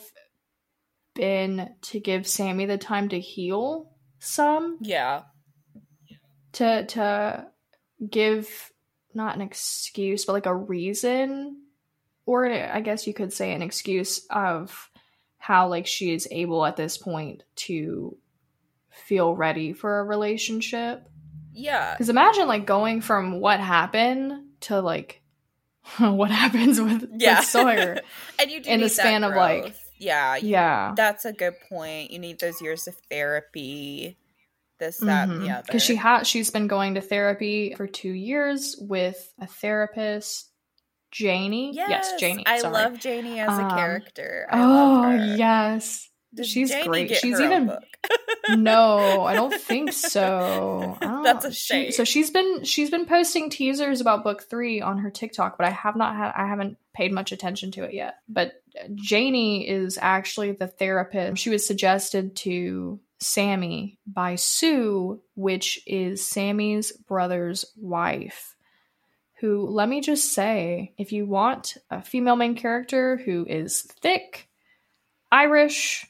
been 1.15 1.69
to 1.81 1.99
give 1.99 2.25
Sammy 2.25 2.65
the 2.65 2.77
time 2.77 3.09
to 3.09 3.19
heal 3.19 3.91
some. 4.19 4.77
Yeah 4.81 5.23
to 6.53 6.85
to 6.85 7.47
give 8.09 8.71
not 9.13 9.35
an 9.35 9.41
excuse 9.41 10.25
but 10.25 10.33
like 10.33 10.45
a 10.45 10.55
reason 10.55 11.61
or 12.25 12.45
I 12.45 12.81
guess 12.81 13.07
you 13.07 13.13
could 13.13 13.33
say 13.33 13.53
an 13.53 13.61
excuse 13.61 14.25
of 14.29 14.91
how 15.37 15.69
like 15.69 15.87
she 15.87 16.13
is 16.13 16.27
able 16.29 16.65
at 16.65 16.75
this 16.75 16.97
point 16.97 17.43
to 17.55 18.17
feel 18.89 19.33
ready 19.33 19.71
for 19.71 19.99
a 19.99 20.03
relationship. 20.03 21.07
Yeah. 21.53 21.95
Cuz 21.95 22.09
imagine 22.09 22.47
like 22.47 22.65
going 22.65 23.01
from 23.01 23.39
what 23.39 23.59
happened 23.59 24.43
to 24.61 24.81
like 24.81 25.21
what 25.97 26.31
happens 26.31 26.81
with, 26.81 27.09
yeah. 27.15 27.39
with 27.39 27.47
Sawyer 27.47 28.01
and 28.39 28.51
you 28.51 28.61
do 28.61 28.69
in 28.69 28.81
the 28.81 28.89
span 28.89 29.23
of 29.23 29.33
like 29.33 29.73
yeah 29.97 30.35
yeah 30.35 30.93
that's 30.95 31.25
a 31.25 31.33
good 31.33 31.55
point 31.69 32.11
you 32.11 32.19
need 32.19 32.39
those 32.39 32.61
years 32.61 32.87
of 32.87 32.95
therapy 33.09 34.17
this, 34.79 34.97
that, 34.97 35.29
mm-hmm. 35.29 35.43
the 35.43 35.51
other. 35.51 35.63
Because 35.65 35.83
she 35.83 35.95
has 35.95 36.27
she's 36.27 36.51
been 36.51 36.67
going 36.67 36.95
to 36.95 37.01
therapy 37.01 37.73
for 37.75 37.87
two 37.87 38.11
years 38.11 38.75
with 38.79 39.33
a 39.39 39.47
therapist, 39.47 40.51
Janie. 41.11 41.73
Yes, 41.73 41.89
yes 41.89 42.19
Janie. 42.19 42.45
I 42.45 42.59
sorry. 42.59 42.73
love 42.73 42.99
Janie 42.99 43.39
as 43.39 43.57
a 43.57 43.63
um, 43.63 43.69
character. 43.71 44.47
I 44.51 44.59
oh 44.59 45.35
yes. 45.35 46.09
Does 46.33 46.47
she's 46.47 46.69
Janie 46.69 46.87
great. 46.87 47.15
She's 47.15 47.39
even 47.39 47.71
no, 48.49 49.25
I 49.25 49.33
don't 49.33 49.53
think 49.61 49.93
so. 49.93 50.97
Don't 50.99 51.23
That's 51.23 51.45
a 51.45 51.51
shame. 51.51 51.87
She, 51.87 51.91
so 51.91 52.03
she's 52.03 52.29
been 52.29 52.63
she's 52.63 52.89
been 52.89 53.05
posting 53.05 53.49
teasers 53.49 54.01
about 54.01 54.23
book 54.23 54.43
three 54.43 54.81
on 54.81 54.99
her 54.99 55.09
TikTok, 55.09 55.57
but 55.57 55.65
I 55.65 55.71
have 55.71 55.95
not 55.95 56.15
had 56.15 56.33
I 56.35 56.47
haven't 56.47 56.77
paid 56.93 57.11
much 57.11 57.31
attention 57.31 57.71
to 57.71 57.83
it 57.83 57.93
yet. 57.93 58.15
But 58.27 58.61
Janie 58.95 59.67
is 59.67 59.97
actually 60.01 60.51
the 60.51 60.67
therapist. 60.67 61.41
She 61.41 61.49
was 61.49 61.65
suggested 61.65 62.35
to 62.37 62.99
Sammy 63.19 63.97
by 64.05 64.35
Sue, 64.35 65.21
which 65.35 65.79
is 65.87 66.25
Sammy's 66.25 66.91
brother's 66.91 67.65
wife. 67.75 68.55
Who, 69.39 69.67
let 69.67 69.87
me 69.87 70.01
just 70.01 70.33
say, 70.33 70.93
if 70.97 71.11
you 71.11 71.25
want 71.25 71.77
a 71.91 72.01
female 72.01 72.35
main 72.35 72.55
character 72.55 73.17
who 73.17 73.45
is 73.47 73.81
thick, 73.81 74.49
Irish, 75.31 76.07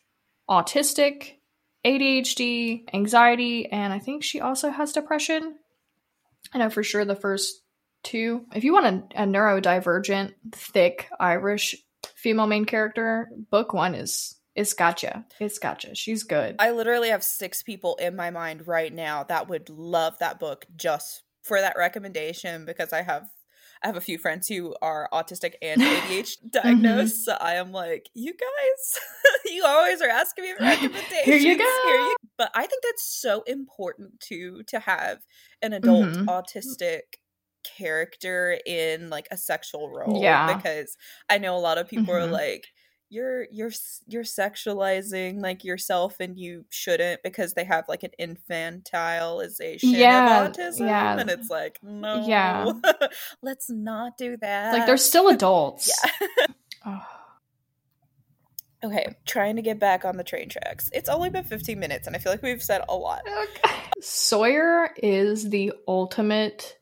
autistic, 0.50 1.34
ADHD, 1.84 2.86
anxiety, 2.94 3.70
and 3.72 3.92
I 3.92 4.00
think 4.00 4.24
she 4.24 4.40
also 4.40 4.70
has 4.70 4.94
depression. 4.94 5.56
I 6.54 6.60
know 6.60 6.70
for 6.70 6.84
sure 6.84 7.04
the 7.04 7.16
first 7.16 7.62
two. 8.04 8.46
If 8.54 8.64
you 8.64 8.74
want 8.74 9.12
a, 9.14 9.24
a 9.24 9.26
neurodivergent, 9.26 10.34
thick 10.54 11.10
Irish 11.20 11.76
female 12.16 12.48
main 12.48 12.66
character, 12.66 13.30
book 13.52 13.74
one 13.74 13.96
is 13.96 14.37
it's 14.58 14.74
gotcha. 14.74 15.24
It's 15.40 15.60
gotcha. 15.60 15.94
She's 15.94 16.24
good. 16.24 16.56
I 16.58 16.72
literally 16.72 17.10
have 17.10 17.24
six 17.24 17.62
people 17.62 17.96
in 17.98 18.16
my 18.16 18.32
mind 18.32 18.68
right 18.68 18.92
now 18.92 19.24
that 19.26 19.48
would 19.48 19.70
love 19.70 20.18
that 20.20 20.40
book 20.40 20.66
just 20.76 21.22
for 21.44 21.62
that 21.62 21.78
recommendation 21.78 22.66
because 22.66 22.92
I 22.92 23.04
have 23.04 23.30
I 23.84 23.88
have 23.88 23.96
a 23.96 24.02
few 24.02 24.18
friends 24.18 24.48
who 24.48 24.76
are 24.82 25.08
autistic 25.14 25.54
and 25.62 25.80
ADHD 25.84 26.52
diagnosed. 26.52 27.14
mm-hmm. 27.14 27.32
So 27.32 27.38
I 27.40 27.54
am 27.54 27.72
like, 27.72 28.10
you 28.16 28.34
guys, 28.34 29.00
you 29.46 29.64
always 29.64 30.02
are 30.02 30.10
asking 30.10 30.46
me 30.46 30.56
for 30.58 30.64
recommendations. 30.64 31.26
Here 31.26 31.38
you 31.38 31.56
go. 31.56 31.64
Here 31.86 32.00
you- 32.00 32.16
but 32.40 32.50
I 32.56 32.66
think 32.66 32.82
that's 32.82 33.06
so 33.06 33.44
important 33.44 34.20
to 34.30 34.64
to 34.70 34.80
have 34.80 35.20
an 35.62 35.74
adult 35.74 36.08
mm-hmm. 36.08 36.30
autistic 36.30 37.02
character 37.64 38.58
in 38.66 39.12
like 39.12 39.28
a 39.30 39.38
sexual 39.38 39.92
role. 39.92 40.20
Yeah. 40.20 40.56
Because 40.56 40.98
I 41.30 41.38
know 41.38 41.56
a 41.56 41.60
lot 41.60 41.78
of 41.78 41.88
people 41.88 42.16
mm-hmm. 42.16 42.24
are 42.24 42.32
like, 42.32 42.66
you're 43.10 43.48
you're 43.52 43.72
you're 44.08 44.24
sexualizing 44.24 45.42
like 45.42 45.64
yourself 45.64 46.18
and 46.20 46.38
you 46.38 46.66
shouldn't 46.70 47.24
because 47.24 47.54
they 47.54 47.64
have 47.64 47.86
like 47.88 48.04
an 48.04 48.12
infantilization 48.20 49.80
yeah, 49.84 50.46
of 50.46 50.52
autism 50.52 50.88
yeah. 50.88 51.18
and 51.18 51.30
it's 51.30 51.50
like 51.50 51.80
no 51.82 52.26
yeah 52.28 52.72
let's 53.42 53.70
not 53.70 54.18
do 54.18 54.36
that 54.38 54.74
like 54.74 54.86
they're 54.86 54.98
still 54.98 55.30
adults. 55.38 55.92
Yeah. 56.04 56.46
Oh. 56.86 57.06
okay 58.86 59.16
trying 59.26 59.56
to 59.56 59.62
get 59.62 59.80
back 59.80 60.04
on 60.06 60.18
the 60.18 60.24
train 60.24 60.50
tracks. 60.50 60.90
It's 60.94 61.10
only 61.10 61.30
been 61.30 61.44
15 61.46 61.80
minutes 61.80 62.08
and 62.08 62.16
i 62.16 62.20
feel 62.20 62.34
like 62.34 62.44
we've 62.44 62.64
said 62.64 62.82
a 62.90 62.96
lot. 62.96 63.22
Okay. 63.26 63.76
sawyer 64.02 64.90
is 64.98 65.50
the 65.50 65.74
ultimate 65.88 66.78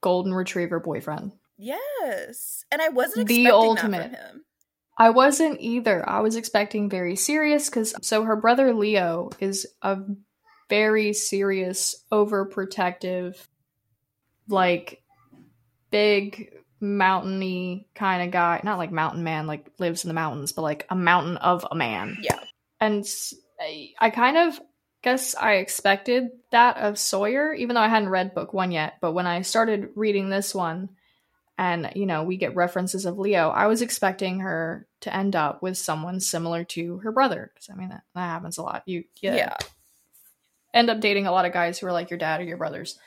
golden 0.00 0.32
retriever 0.32 0.80
boyfriend. 0.80 1.32
Yes 1.58 2.64
and 2.72 2.80
i 2.80 2.88
wasn't 2.88 3.28
the 3.28 3.48
ultimate. 3.48 4.12
him 4.12 4.44
I 5.00 5.08
wasn't 5.08 5.62
either. 5.62 6.06
I 6.06 6.20
was 6.20 6.36
expecting 6.36 6.90
very 6.90 7.16
serious 7.16 7.70
because 7.70 7.94
so 8.02 8.22
her 8.24 8.36
brother 8.36 8.74
Leo 8.74 9.30
is 9.40 9.66
a 9.80 9.98
very 10.68 11.14
serious, 11.14 12.04
overprotective, 12.12 13.34
like 14.46 15.02
big 15.90 16.52
mountainy 16.80 17.88
kind 17.94 18.22
of 18.22 18.30
guy. 18.30 18.60
Not 18.62 18.76
like 18.76 18.92
mountain 18.92 19.24
man, 19.24 19.46
like 19.46 19.70
lives 19.78 20.04
in 20.04 20.08
the 20.08 20.14
mountains, 20.14 20.52
but 20.52 20.60
like 20.60 20.84
a 20.90 20.94
mountain 20.94 21.38
of 21.38 21.66
a 21.70 21.74
man. 21.74 22.18
Yeah. 22.20 22.38
And 22.78 23.06
I 23.98 24.10
kind 24.10 24.36
of 24.36 24.60
guess 25.02 25.34
I 25.34 25.54
expected 25.54 26.28
that 26.50 26.76
of 26.76 26.98
Sawyer, 26.98 27.54
even 27.54 27.74
though 27.74 27.80
I 27.80 27.88
hadn't 27.88 28.10
read 28.10 28.34
book 28.34 28.52
one 28.52 28.70
yet. 28.70 28.98
But 29.00 29.12
when 29.12 29.26
I 29.26 29.40
started 29.40 29.88
reading 29.94 30.28
this 30.28 30.54
one, 30.54 30.90
and 31.60 31.92
you 31.94 32.06
know 32.06 32.24
we 32.24 32.38
get 32.38 32.56
references 32.56 33.04
of 33.04 33.18
leo. 33.18 33.50
I 33.50 33.66
was 33.66 33.82
expecting 33.82 34.40
her 34.40 34.88
to 35.02 35.14
end 35.14 35.36
up 35.36 35.62
with 35.62 35.76
someone 35.76 36.18
similar 36.18 36.64
to 36.64 36.98
her 36.98 37.12
brother 37.12 37.52
because 37.52 37.68
i 37.70 37.74
mean 37.74 37.90
that, 37.90 38.02
that 38.14 38.20
happens 38.20 38.56
a 38.56 38.62
lot. 38.62 38.82
You, 38.86 39.04
yeah. 39.20 39.56
end 40.72 40.88
up 40.88 41.00
dating 41.00 41.26
a 41.26 41.32
lot 41.32 41.44
of 41.44 41.52
guys 41.52 41.78
who 41.78 41.86
are 41.86 41.92
like 41.92 42.10
your 42.10 42.18
dad 42.18 42.40
or 42.40 42.44
your 42.44 42.56
brothers 42.56 42.98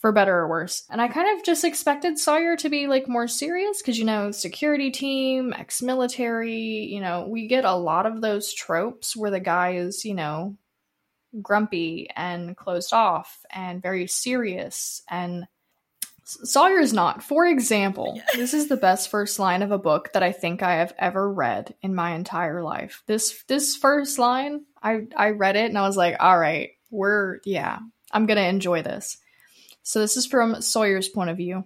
for 0.00 0.10
better 0.10 0.36
or 0.36 0.48
worse. 0.48 0.84
And 0.90 1.00
i 1.00 1.06
kind 1.06 1.38
of 1.38 1.44
just 1.44 1.62
expected 1.62 2.18
sawyer 2.18 2.56
to 2.56 2.68
be 2.68 2.88
like 2.88 3.08
more 3.08 3.28
serious 3.28 3.80
because 3.80 3.96
you 3.96 4.04
know 4.04 4.32
security 4.32 4.90
team 4.90 5.54
ex-military 5.56 6.88
you 6.92 7.00
know 7.00 7.28
we 7.28 7.46
get 7.46 7.64
a 7.64 7.76
lot 7.76 8.06
of 8.06 8.20
those 8.20 8.52
tropes 8.52 9.16
where 9.16 9.30
the 9.30 9.40
guy 9.40 9.74
is 9.74 10.04
you 10.04 10.14
know 10.14 10.56
grumpy 11.40 12.10
and 12.16 12.56
closed 12.56 12.92
off 12.92 13.38
and 13.48 13.80
very 13.80 14.08
serious 14.08 15.02
and 15.08 15.46
Sawyer's 16.24 16.92
not. 16.92 17.22
For 17.22 17.46
example, 17.46 18.20
this 18.34 18.54
is 18.54 18.68
the 18.68 18.76
best 18.76 19.10
first 19.10 19.38
line 19.38 19.62
of 19.62 19.70
a 19.70 19.78
book 19.78 20.12
that 20.12 20.22
I 20.22 20.32
think 20.32 20.62
I 20.62 20.76
have 20.76 20.94
ever 20.98 21.30
read 21.30 21.74
in 21.82 21.94
my 21.94 22.14
entire 22.14 22.62
life. 22.62 23.02
This 23.06 23.42
this 23.44 23.76
first 23.76 24.18
line, 24.18 24.64
I 24.82 25.06
I 25.16 25.30
read 25.30 25.56
it 25.56 25.66
and 25.66 25.78
I 25.78 25.86
was 25.86 25.96
like, 25.96 26.16
all 26.20 26.38
right, 26.38 26.70
we're 26.90 27.38
yeah, 27.44 27.78
I'm 28.12 28.26
gonna 28.26 28.42
enjoy 28.42 28.82
this. 28.82 29.18
So 29.82 30.00
this 30.00 30.16
is 30.16 30.26
from 30.26 30.62
Sawyer's 30.62 31.08
point 31.08 31.30
of 31.30 31.36
view. 31.36 31.64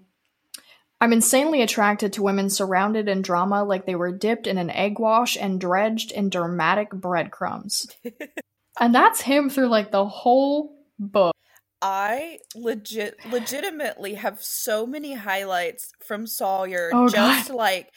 I'm 1.01 1.13
insanely 1.13 1.61
attracted 1.61 2.15
to 2.15 2.23
women 2.23 2.49
surrounded 2.49 3.09
in 3.09 3.21
drama 3.21 3.65
like 3.65 3.85
they 3.85 3.95
were 3.95 4.13
dipped 4.13 4.47
in 4.47 4.57
an 4.57 4.71
egg 4.71 4.99
wash 4.99 5.37
and 5.37 5.61
dredged 5.61 6.11
in 6.11 6.31
dramatic 6.31 6.91
breadcrumbs. 6.91 7.87
and 8.81 8.95
that's 8.95 9.21
him 9.21 9.51
through 9.51 9.69
like 9.69 9.91
the 9.91 10.07
whole 10.07 10.75
book. 10.99 11.35
I 11.83 12.39
legit 12.55 13.17
legitimately 13.31 14.15
have 14.15 14.43
so 14.43 14.87
many 14.87 15.15
highlights 15.15 15.93
from 16.07 16.27
Sawyer 16.27 16.91
oh, 16.93 17.09
just 17.09 17.49
God. 17.49 17.57
like 17.57 17.91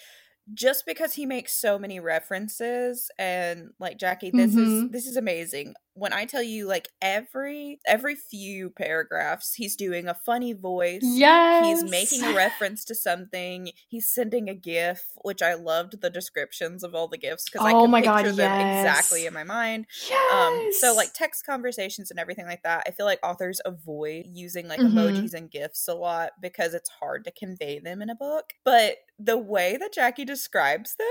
just 0.54 0.86
because 0.86 1.14
he 1.14 1.26
makes 1.26 1.54
so 1.54 1.78
many 1.78 2.00
references 2.00 3.10
and 3.18 3.70
like 3.80 3.98
Jackie 3.98 4.32
this 4.32 4.52
mm-hmm. 4.52 4.86
is 4.86 4.92
this 4.92 5.06
is 5.06 5.16
amazing 5.16 5.76
when 6.00 6.14
I 6.14 6.26
tell 6.26 6.42
you 6.42 6.66
like 6.68 6.90
every 7.02 7.80
every 7.86 8.16
few 8.16 8.70
paragraphs 8.70 9.54
he's 9.54 9.76
doing 9.76 10.08
a 10.08 10.14
funny 10.14 10.54
voice. 10.54 11.02
Yes. 11.04 11.66
He's 11.66 11.92
making 11.92 12.24
a 12.24 12.34
reference 12.36 12.86
to 12.86 12.96
something. 12.96 13.72
He's 13.88 14.10
sending 14.10 14.50
a 14.50 14.56
gif, 14.56 15.02
which 15.24 15.42
I 15.42 15.54
loved 15.54 16.02
the 16.02 16.10
descriptions 16.10 16.84
of 16.84 16.96
all 16.96 17.08
the 17.08 17.18
gifs 17.18 17.50
because 17.50 17.66
oh 17.66 17.68
I 17.68 17.74
could 17.74 17.90
my 17.90 18.02
picture 18.02 18.30
God, 18.32 18.38
them 18.38 18.60
yes. 18.60 18.86
exactly 18.86 19.26
in 19.26 19.34
my 19.34 19.44
mind. 19.44 19.86
Yes. 20.10 20.34
Um 20.34 20.70
so 20.80 20.96
like 20.96 21.14
text 21.14 21.46
conversations 21.46 22.10
and 22.12 22.20
everything 22.20 22.46
like 22.46 22.64
that. 22.64 22.84
I 22.88 22.92
feel 22.92 23.06
like 23.06 23.20
authors 23.24 23.62
avoid 23.66 24.26
using 24.28 24.68
like 24.68 24.80
mm-hmm. 24.80 24.98
emojis 24.98 25.34
and 25.34 25.52
gifs 25.52 25.88
a 25.88 25.94
lot 25.94 26.32
because 26.42 26.74
it's 26.74 26.90
hard 26.90 27.26
to 27.26 27.32
convey 27.32 27.80
them 27.80 28.02
in 28.02 28.10
a 28.10 28.16
book. 28.16 28.54
But 28.64 28.98
the 29.18 29.38
way 29.38 29.78
that 29.78 29.94
Jackie 29.94 30.26
describes 30.26 30.96
them 30.96 31.08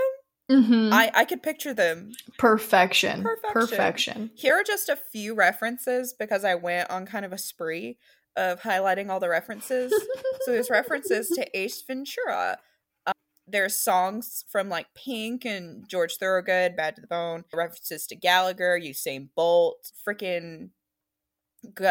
Mm-hmm. 0.50 0.93
I 0.93 1.11
I 1.14 1.25
could 1.25 1.43
picture 1.43 1.75
them. 1.75 2.12
Perfection. 2.38 3.23
Perfection. 3.23 3.52
Perfection. 3.52 4.31
Here 4.35 4.55
are 4.55 4.64
just 4.64 4.88
a 4.88 4.97
few 4.97 5.35
references 5.35 6.14
because 6.19 6.45
I 6.45 6.55
went 6.55 6.90
on 6.90 7.07
kind 7.07 7.25
of 7.25 7.33
a 7.33 7.38
spree 7.38 7.99
of 8.37 8.62
highlighting 8.62 9.11
all 9.11 9.21
the 9.21 9.28
references. 9.28 9.93
so 10.43 10.52
there's 10.52 10.71
references 10.71 11.28
to 11.28 11.59
Ace 11.59 11.83
Ventura. 11.83 12.59
Um, 13.07 13.12
there's 13.47 13.78
songs 13.78 14.45
from 14.50 14.69
like 14.69 14.87
Pink 14.95 15.45
and 15.45 15.87
George 15.88 16.17
Thorogood, 16.17 16.76
Bad 16.76 16.95
to 16.97 17.02
the 17.02 17.09
Bone. 17.09 17.45
References 17.52 18.07
to 18.07 18.17
Gallagher, 18.17 18.78
Usain 18.81 19.28
Bolt, 19.35 19.93
freaking 20.07 20.71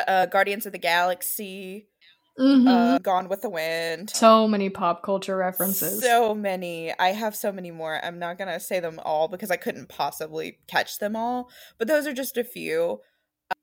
uh, 0.07 0.25
Guardians 0.27 0.65
of 0.65 0.71
the 0.71 0.79
Galaxy. 0.79 1.87
Mm-hmm. 2.39 2.67
Uh, 2.67 2.99
Gone 2.99 3.29
with 3.29 3.41
the 3.41 3.49
Wind. 3.49 4.11
So 4.11 4.47
many 4.47 4.69
pop 4.69 5.03
culture 5.03 5.35
references. 5.35 6.01
So 6.01 6.35
many. 6.35 6.93
I 6.99 7.09
have 7.09 7.35
so 7.35 7.51
many 7.51 7.71
more. 7.71 7.99
I'm 8.03 8.19
not 8.19 8.37
going 8.37 8.49
to 8.49 8.59
say 8.59 8.79
them 8.79 8.99
all 9.03 9.27
because 9.27 9.49
I 9.49 9.57
couldn't 9.57 9.89
possibly 9.89 10.59
catch 10.67 10.99
them 10.99 11.15
all, 11.15 11.49
but 11.77 11.87
those 11.87 12.05
are 12.05 12.13
just 12.13 12.37
a 12.37 12.43
few. 12.43 13.01
Uh, 13.49 13.55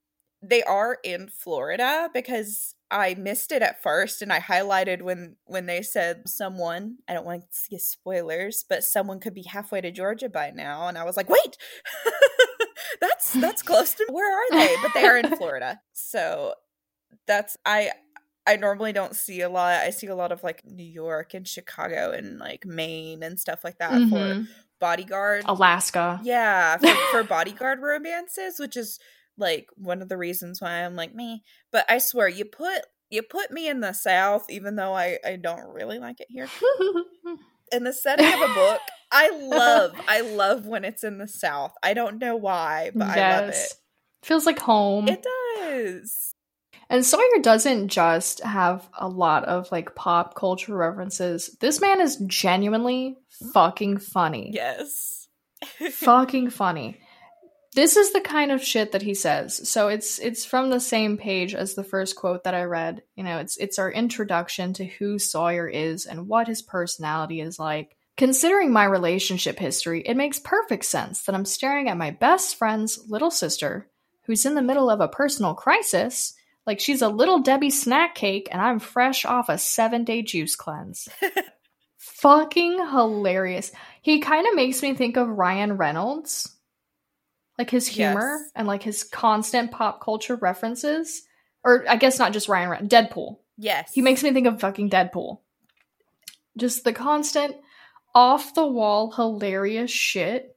they 0.43 0.63
are 0.65 0.99
in 1.05 1.29
Florida 1.29 2.11
because 2.13 2.75
I 2.91 3.15
missed 3.15 3.53
it 3.53 3.63
at 3.63 3.83
first 3.83 4.23
and 4.23 4.33
I 4.33 4.41
highlighted 4.41 5.03
when 5.03 5.37
when 5.45 5.67
they 5.67 5.83
said 5.83 6.29
someone, 6.29 6.99
I 7.09 7.15
don't 7.15 7.27
want 7.27 7.43
to 7.43 7.47
see 7.57 7.79
spoilers, 7.79 8.65
but 8.69 8.85
someone 8.85 9.21
could 9.21 9.35
be 9.35 9.45
halfway 9.45 9.81
to 9.81 9.91
Georgia 9.91 10.29
by 10.29 10.51
now 10.51 10.89
and 10.89 10.99
I 10.99 11.05
was 11.05 11.17
like, 11.17 11.29
"Wait." 11.29 11.57
that's 13.01 13.33
that's 13.35 13.63
close 13.63 13.95
to 13.95 14.07
where 14.11 14.33
are 14.33 14.51
they? 14.59 14.75
But 14.83 14.93
they 14.95 15.05
are 15.07 15.19
in 15.19 15.37
Florida. 15.37 15.81
So 15.93 16.55
that's 17.27 17.57
I 17.65 17.91
I 18.47 18.57
normally 18.57 18.93
don't 18.93 19.17
see 19.17 19.41
a 19.41 19.49
lot. 19.49 19.73
I 19.73 19.91
see 19.91 20.07
a 20.07 20.15
lot 20.15 20.33
of 20.33 20.43
like 20.43 20.65
New 20.67 20.85
York 20.85 21.35
and 21.35 21.49
Chicago 21.49 22.11
and 22.13 22.39
like 22.39 22.67
Maine 22.67 23.23
and 23.23 23.41
stuff 23.41 23.65
like 23.65 23.79
that 23.79 23.93
mm-hmm. 23.93 24.11
for 24.11 24.49
bodyguard. 24.81 25.45
Alaska. 25.47 26.21
Yeah, 26.23 26.77
for, 26.77 26.95
for 27.11 27.25
bodyguard 27.29 27.81
romances, 27.81 28.59
which 28.59 28.77
is 28.77 28.99
like 29.39 29.69
one 29.77 30.03
of 30.03 30.09
the 30.09 30.17
reasons 30.17 30.61
why 30.61 30.85
I'm 30.85 30.95
like 30.95 31.15
me. 31.15 31.43
But 31.73 31.87
I 31.89 31.99
swear, 31.99 32.29
you 32.29 32.45
put 32.45 32.83
you 33.11 33.23
put 33.23 33.51
me 33.51 33.69
in 33.69 33.81
the 33.81 33.93
South, 33.93 34.51
even 34.51 34.77
though 34.77 34.95
I 34.95 35.19
I 35.25 35.37
don't 35.37 35.73
really 35.73 35.99
like 35.99 36.21
it 36.21 36.29
here. 36.29 36.49
in 37.73 37.85
the 37.85 37.93
setting 37.93 38.27
of 38.27 38.41
a 38.41 38.55
book, 38.55 38.81
I 39.11 39.31
love 39.31 39.93
I 40.09 40.21
love 40.21 40.67
when 40.67 40.85
it's 40.85 41.05
in 41.05 41.19
the 41.19 41.29
South. 41.29 41.73
I 41.83 41.95
don't 41.95 42.19
know 42.19 42.37
why, 42.37 42.91
but 42.95 43.07
yes. 43.07 43.19
I 43.19 43.41
love 43.41 43.49
it. 43.51 43.75
Feels 44.23 44.47
like 44.47 44.59
home. 44.59 45.09
It 45.09 45.25
does. 45.59 46.34
And 46.91 47.05
Sawyer 47.05 47.41
doesn't 47.41 47.89
just 47.89 48.43
have 48.43 48.89
a 48.99 49.09
lot 49.09 49.45
of 49.45 49.71
like 49.73 49.95
pop 49.95 50.35
culture 50.35 50.77
references. 50.77 51.57
This 51.61 51.81
man 51.81 52.01
is 52.01 52.17
genuinely 52.27 53.17
fucking 53.53 53.99
funny. 53.99 54.51
Yes. 54.53 55.29
fucking 55.93 56.51
funny. 56.51 57.01
This 57.75 57.97
is 57.97 58.13
the 58.13 58.21
kind 58.21 58.53
of 58.53 58.63
shit 58.63 58.93
that 58.93 59.03
he 59.03 59.15
says. 59.15 59.69
So 59.69 59.89
it's 59.89 60.21
it's 60.21 60.45
from 60.45 60.71
the 60.71 60.79
same 60.79 61.17
page 61.17 61.55
as 61.55 61.75
the 61.75 61.83
first 61.83 62.15
quote 62.15 62.45
that 62.45 62.55
I 62.55 62.63
read. 62.65 63.03
You 63.17 63.25
know, 63.25 63.39
it's 63.39 63.57
it's 63.57 63.81
our 63.81 63.91
introduction 63.91 64.75
to 64.75 64.85
who 64.85 65.19
Sawyer 65.19 65.67
is 65.67 66.07
and 66.07 66.29
what 66.29 66.47
his 66.47 66.63
personality 66.63 67.41
is 67.41 67.59
like. 67.59 67.97
Considering 68.17 68.73
my 68.73 68.85
relationship 68.85 69.59
history, 69.59 70.03
it 70.03 70.17
makes 70.17 70.39
perfect 70.39 70.85
sense 70.85 71.25
that 71.25 71.35
I'm 71.35 71.45
staring 71.45 71.89
at 71.89 71.97
my 71.97 72.13
best 72.13 72.55
friend's 72.55 73.01
little 73.09 73.33
sister, 73.33 73.91
who's 74.27 74.47
in 74.47 74.55
the 74.55 74.63
middle 74.63 74.89
of 74.89 75.01
a 75.01 75.09
personal 75.09 75.55
crisis, 75.55 76.35
like 76.67 76.81
she's 76.81 77.03
a 77.03 77.09
little 77.09 77.41
Debbie 77.41 77.71
snack 77.71 78.15
cake, 78.15 78.49
and 78.51 78.61
I'm 78.61 78.79
fresh 78.79 79.25
off 79.25 79.49
a 79.49 79.59
seven 79.59 80.05
day 80.05 80.23
juice 80.23 80.57
cleanse. 80.57 81.09
Fucking 81.99 82.79
hilarious. 82.91 83.73
He 84.03 84.21
kind 84.21 84.47
of 84.47 84.55
makes 84.55 84.83
me 84.83 84.95
think 84.95 85.17
of 85.17 85.29
Ryan 85.29 85.77
Reynolds. 85.77 86.51
Like 87.59 87.71
his 87.71 87.87
humor 87.87 88.39
yes. 88.41 88.51
and 88.57 88.67
like 88.67 88.83
his 88.83 89.05
constant 89.05 89.71
pop 89.71 90.03
culture 90.03 90.37
references. 90.37 91.23
Or 91.63 91.85
I 91.89 91.97
guess 91.97 92.19
not 92.19 92.33
just 92.33 92.49
Ryan 92.49 92.69
Reynolds, 92.69 92.93
Deadpool. 92.93 93.39
Yes. 93.57 93.93
He 93.93 94.03
makes 94.03 94.23
me 94.23 94.33
think 94.33 94.47
of 94.47 94.61
fucking 94.61 94.91
Deadpool. 94.91 95.39
Just 96.57 96.85
the 96.85 96.93
constant 96.93 97.57
off 98.15 98.55
the 98.55 98.67
wall 98.67 99.13
hilarious 99.13 99.91
shit 99.91 100.57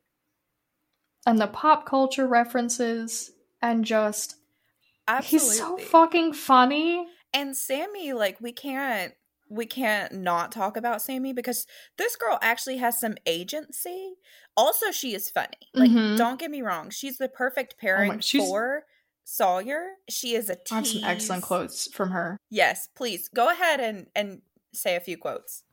and 1.25 1.39
the 1.39 1.47
pop 1.47 1.85
culture 1.85 2.27
references 2.27 3.31
and 3.61 3.83
just 3.83 4.35
Absolutely. 5.07 5.49
He's 5.49 5.57
so 5.57 5.77
fucking 5.77 6.33
funny. 6.33 7.07
And 7.33 7.55
Sammy, 7.55 8.13
like, 8.13 8.41
we 8.41 8.51
can't 8.51 9.13
we 9.49 9.65
can't 9.65 10.13
not 10.13 10.51
talk 10.51 10.75
about 10.75 11.01
Sammy 11.01 11.33
because 11.33 11.65
this 11.97 12.15
girl 12.15 12.37
actually 12.41 12.77
has 12.77 12.99
some 12.99 13.15
agency. 13.25 14.15
Also, 14.55 14.91
she 14.91 15.13
is 15.13 15.29
funny. 15.29 15.57
Like, 15.73 15.89
mm-hmm. 15.89 16.17
don't 16.17 16.39
get 16.39 16.51
me 16.51 16.61
wrong, 16.61 16.89
she's 16.89 17.17
the 17.17 17.29
perfect 17.29 17.77
pairing 17.79 18.11
oh 18.11 18.15
my, 18.15 18.45
for 18.45 18.83
Sawyer. 19.23 19.91
She 20.09 20.35
is 20.35 20.49
a 20.49 20.55
tease. 20.55 20.71
I 20.71 20.75
have 20.75 20.87
some 20.87 21.03
excellent 21.03 21.43
quotes 21.43 21.91
from 21.93 22.11
her. 22.11 22.37
Yes, 22.49 22.89
please 22.95 23.29
go 23.29 23.49
ahead 23.49 23.79
and 23.79 24.07
and 24.15 24.41
say 24.73 24.95
a 24.95 24.99
few 24.99 25.17
quotes. 25.17 25.63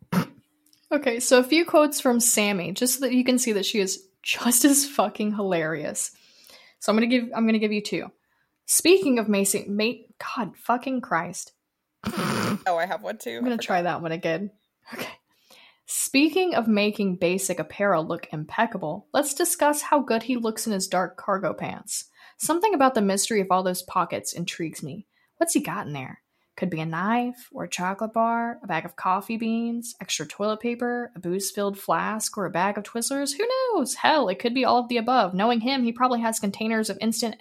okay, 0.93 1.21
so 1.21 1.39
a 1.39 1.45
few 1.45 1.65
quotes 1.65 2.01
from 2.01 2.21
Sammy, 2.21 2.73
just 2.73 2.95
so 2.95 3.01
that 3.01 3.13
you 3.13 3.25
can 3.25 3.39
see 3.39 3.53
that 3.53 3.67
she 3.67 3.81
is 3.81 4.07
just 4.23 4.65
as 4.65 4.87
fucking 4.87 5.35
hilarious. 5.35 6.13
So 6.79 6.93
I'm 6.93 6.97
gonna 6.97 7.07
give 7.07 7.25
I'm 7.35 7.47
gonna 7.47 7.59
give 7.59 7.73
you 7.73 7.83
two. 7.83 8.11
Speaking 8.67 9.19
of 9.19 9.29
Macy, 9.29 9.65
mate, 9.69 10.15
God 10.19 10.57
fucking 10.57 11.01
Christ. 11.01 11.53
oh, 12.07 12.77
I 12.79 12.87
have 12.87 13.03
one 13.03 13.19
too. 13.19 13.37
I'm 13.37 13.45
gonna 13.45 13.59
try 13.59 13.83
that 13.83 14.03
one 14.03 14.13
again. 14.13 14.51
Okay. 14.93 15.09
Speaking 15.87 16.55
of 16.55 16.67
making 16.67 17.17
basic 17.17 17.59
apparel 17.59 18.07
look 18.07 18.27
impeccable, 18.33 19.07
let's 19.13 19.35
discuss 19.35 19.83
how 19.83 20.01
good 20.01 20.23
he 20.23 20.37
looks 20.37 20.67
in 20.67 20.73
his 20.73 20.89
dark 20.89 21.19
cargo 21.19 21.53
pants. 21.53 22.07
Something 22.39 22.75
about 22.75 22.95
the 22.95 23.03
mystery 23.03 23.41
of 23.41 23.49
all 23.51 23.63
those 23.63 23.83
pockets 23.83 24.33
intrigues 24.33 24.83
me. 24.83 25.07
What's 25.37 25.53
he 25.53 25.61
got 25.61 25.87
in 25.87 25.93
there? 25.93 26.21
Could 26.57 26.71
be 26.71 26.81
a 26.81 26.87
knife, 26.87 27.49
or 27.53 27.65
a 27.65 27.69
chocolate 27.69 28.13
bar, 28.13 28.61
a 28.63 28.67
bag 28.67 28.85
of 28.85 28.97
coffee 28.97 29.37
beans, 29.37 29.95
extra 30.01 30.25
toilet 30.25 30.61
paper, 30.61 31.11
a 31.15 31.19
booze 31.19 31.51
filled 31.51 31.79
flask, 31.79 32.39
or 32.39 32.47
a 32.47 32.51
bag 32.51 32.79
of 32.79 32.85
Twizzlers. 32.85 33.37
Who 33.37 33.47
knows? 33.47 33.95
Hell, 33.95 34.29
it 34.29 34.39
could 34.39 34.55
be 34.55 34.65
all 34.65 34.79
of 34.79 34.89
the 34.89 34.97
above. 34.97 35.35
Knowing 35.35 35.61
him, 35.61 35.83
he 35.83 35.93
probably 35.93 36.21
has 36.21 36.39
containers 36.39 36.89
of 36.89 36.99
instant 37.01 37.35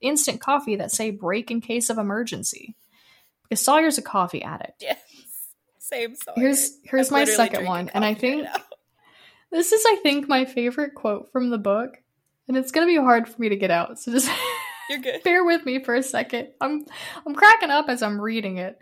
instant 0.00 0.40
coffee 0.40 0.76
that 0.76 0.92
say 0.92 1.10
break 1.10 1.50
in 1.50 1.60
case 1.60 1.90
of 1.90 1.98
emergency. 1.98 2.76
Because 3.42 3.64
Sawyer's 3.64 3.98
a 3.98 4.02
coffee 4.02 4.42
addict. 4.42 4.82
Yes. 4.82 4.98
Same 5.78 6.14
song. 6.14 6.34
Here's 6.36 6.78
here's 6.84 7.10
I'm 7.10 7.20
my 7.20 7.24
second 7.24 7.64
one, 7.64 7.88
and 7.94 8.04
I 8.04 8.12
think 8.12 8.46
this 9.50 9.72
is 9.72 9.82
I 9.86 9.96
think 9.96 10.28
my 10.28 10.44
favorite 10.44 10.94
quote 10.94 11.32
from 11.32 11.48
the 11.48 11.56
book, 11.56 11.96
and 12.46 12.56
it's 12.58 12.72
gonna 12.72 12.86
be 12.86 12.96
hard 12.96 13.26
for 13.26 13.40
me 13.40 13.48
to 13.48 13.56
get 13.56 13.70
out. 13.70 13.98
So 13.98 14.12
just 14.12 14.30
you're 14.90 14.98
good. 14.98 15.22
bear 15.22 15.44
with 15.44 15.64
me 15.64 15.82
for 15.82 15.94
a 15.94 16.02
second. 16.02 16.48
I'm 16.60 16.84
I'm 17.26 17.34
cracking 17.34 17.70
up 17.70 17.88
as 17.88 18.02
I'm 18.02 18.20
reading 18.20 18.58
it. 18.58 18.78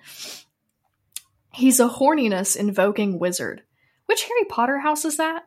He's 1.52 1.79
a 1.79 1.88
horniness 1.88 2.57
invoking 2.57 3.20
wizard. 3.20 3.62
Which 4.07 4.24
Harry 4.24 4.44
Potter 4.48 4.79
house 4.79 5.05
is 5.05 5.16
that? 5.18 5.44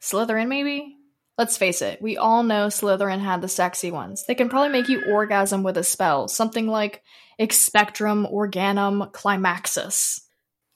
Slytherin, 0.00 0.48
maybe? 0.48 0.96
Let's 1.36 1.56
face 1.56 1.82
it, 1.82 2.00
we 2.00 2.16
all 2.16 2.44
know 2.44 2.68
Slytherin 2.68 3.20
had 3.20 3.42
the 3.42 3.48
sexy 3.48 3.90
ones. 3.90 4.24
They 4.26 4.36
can 4.36 4.48
probably 4.48 4.68
make 4.68 4.88
you 4.88 5.02
orgasm 5.10 5.64
with 5.64 5.76
a 5.76 5.82
spell, 5.82 6.28
something 6.28 6.68
like 6.68 7.02
Expectrum 7.38 8.26
Organum 8.26 9.10
Climaxus. 9.12 10.20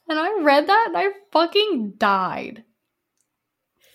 And 0.09 0.19
I 0.19 0.41
read 0.41 0.67
that 0.67 0.87
and 0.89 0.97
I 0.97 1.11
fucking 1.33 1.95
died. 1.99 2.65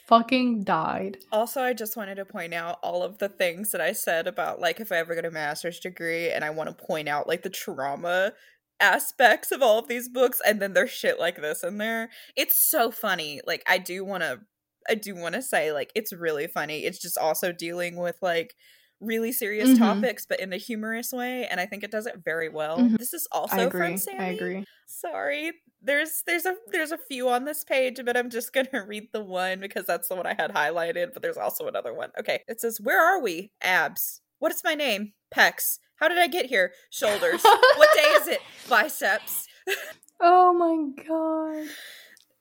Fucking 0.06 0.63
died. 0.63 1.17
Also, 1.32 1.62
I 1.62 1.73
just 1.73 1.97
wanted 1.97 2.15
to 2.15 2.26
point 2.26 2.54
out 2.54 2.78
all 2.84 3.04
of 3.04 3.17
the 3.17 3.30
things 3.30 3.71
that 3.71 3.82
I 3.82 3.93
said 3.93 4.28
about 4.28 4.60
like 4.62 4.80
if 4.80 4.91
I 4.91 4.97
ever 4.97 5.15
get 5.15 5.26
a 5.26 5.32
master's 5.32 5.80
degree 5.80 6.30
and 6.30 6.45
I 6.45 6.49
want 6.52 6.69
to 6.69 6.86
point 6.86 7.10
out 7.10 7.28
like 7.28 7.41
the 7.41 7.49
trauma 7.49 8.34
aspects 8.80 9.52
of 9.52 9.62
all 9.62 9.80
of 9.80 9.88
these 9.88 10.10
books 10.10 10.41
and 10.45 10.62
then 10.62 10.73
there's 10.73 10.91
shit 10.91 11.19
like 11.19 11.38
this 11.38 11.63
in 11.63 11.78
there. 11.78 12.10
It's 12.36 12.58
so 12.58 12.91
funny. 12.91 13.41
Like 13.47 13.63
I 13.67 13.78
do 13.78 14.06
want 14.06 14.23
to 14.23 14.41
I 14.89 14.96
do 14.96 15.15
want 15.15 15.36
to 15.36 15.41
say 15.41 15.72
like 15.72 15.91
it's 15.96 16.13
really 16.13 16.48
funny. 16.48 16.86
It's 16.86 17.00
just 17.00 17.17
also 17.17 17.52
dealing 17.52 17.96
with 17.96 18.17
like 18.22 18.56
really 19.00 19.32
serious 19.32 19.69
mm-hmm. 19.69 19.84
topics 19.84 20.26
but 20.26 20.39
in 20.39 20.54
a 20.54 20.58
humorous 20.58 21.12
way 21.12 21.46
and 21.46 21.60
I 21.60 21.65
think 21.65 21.84
it 21.84 21.91
does 21.91 22.06
it 22.06 22.22
very 22.24 22.50
well. 22.50 22.78
Mm-hmm. 22.78 22.96
This 22.96 23.13
is 23.13 23.28
also 23.32 23.69
from 23.69 23.98
Sammy. 23.98 24.19
I 24.19 24.28
agree. 24.30 24.65
Sorry. 24.88 25.52
There's 25.82 26.24
there's 26.26 26.46
a 26.46 26.56
there's 26.72 26.91
a 26.91 26.98
few 26.98 27.30
on 27.30 27.46
this 27.46 27.63
page 27.63 28.00
but 28.06 28.15
I'm 28.15 28.30
just 28.30 28.54
going 28.54 28.67
to 28.72 28.80
read 28.80 29.10
the 29.12 29.24
one 29.24 29.60
because 29.60 29.86
that's 29.86 30.08
the 30.08 30.15
one 30.15 30.26
I 30.26 30.36
had 30.38 30.54
highlighted 30.54 31.13
but 31.13 31.22
there's 31.22 31.38
also 31.38 31.67
another 31.67 31.93
one. 31.93 32.12
Okay. 32.19 32.41
It 32.48 32.62
says 32.62 32.80
where 32.82 33.02
are 33.02 33.22
we? 33.22 33.52
Abs. 33.62 34.22
What 34.39 34.52
is 34.52 34.62
my 34.63 34.76
name? 34.76 35.13
Pecs. 35.34 35.80
How 35.98 36.08
did 36.08 36.17
I 36.17 36.28
get 36.28 36.48
here? 36.48 36.74
Shoulders. 36.89 37.41
what 37.43 37.89
day 37.96 38.02
is 38.02 38.28
it? 38.28 38.41
Biceps. 38.69 39.48
oh 40.22 40.54
my 40.54 41.04
god. 41.08 41.67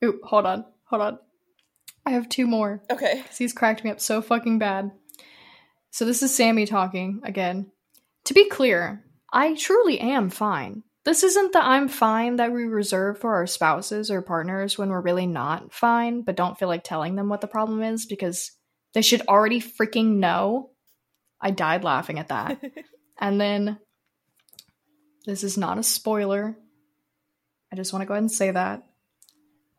Ooh, 0.05 0.21
hold 0.25 0.47
on. 0.47 0.65
Hold 0.87 1.03
on. 1.03 1.19
I 2.05 2.11
have 2.13 2.29
two 2.29 2.47
more. 2.47 2.83
Okay. 2.91 3.21
Because 3.23 3.39
he's 3.39 3.53
cracked 3.53 3.85
me 3.85 3.91
up 3.91 4.01
so 4.01 4.23
fucking 4.23 4.59
bad. 4.59 4.91
So 5.91 6.05
this 6.05 6.23
is 6.23 6.35
Sammy 6.35 6.67
talking 6.67 7.21
again. 7.25 7.71
To 8.25 8.35
be 8.35 8.49
clear, 8.49 9.05
I 9.33 9.55
truly 9.55 10.01
am 10.01 10.31
fine. 10.31 10.83
This 11.05 11.25
isn't 11.25 11.53
the 11.53 11.65
I'm 11.65 11.89
fine 11.89 12.37
that 12.37 12.53
we 12.53 12.65
reserve 12.65 13.19
for 13.19 13.35
our 13.35 13.47
spouses 13.47 14.11
or 14.11 14.23
partners 14.23 14.79
when 14.79 14.89
we're 14.91 15.01
really 15.01 15.27
not 15.27 15.73
fine, 15.73 16.23
but 16.23 16.37
don't 16.37 16.57
feel 16.57 16.69
like 16.69 16.85
telling 16.85 17.17
them 17.17 17.29
what 17.29 17.41
the 17.41 17.49
problem 17.49 17.83
is 17.83 18.07
because 18.07 18.53
they 18.95 19.03
should 19.03 19.23
already 19.23 19.61
freaking 19.61 20.17
know. 20.17 20.71
I 21.41 21.51
died 21.51 21.83
laughing 21.83 22.21
at 22.21 22.29
that. 22.29 22.63
and 23.19 23.41
then, 23.41 23.79
this 25.27 25.43
is 25.43 25.59
not 25.59 25.79
a 25.79 25.83
spoiler. 25.83 26.57
I 27.73 27.77
just 27.77 27.93
want 27.93 28.03
to 28.03 28.07
go 28.07 28.15
ahead 28.15 28.23
and 28.23 28.31
say 28.31 28.51
that. 28.53 28.85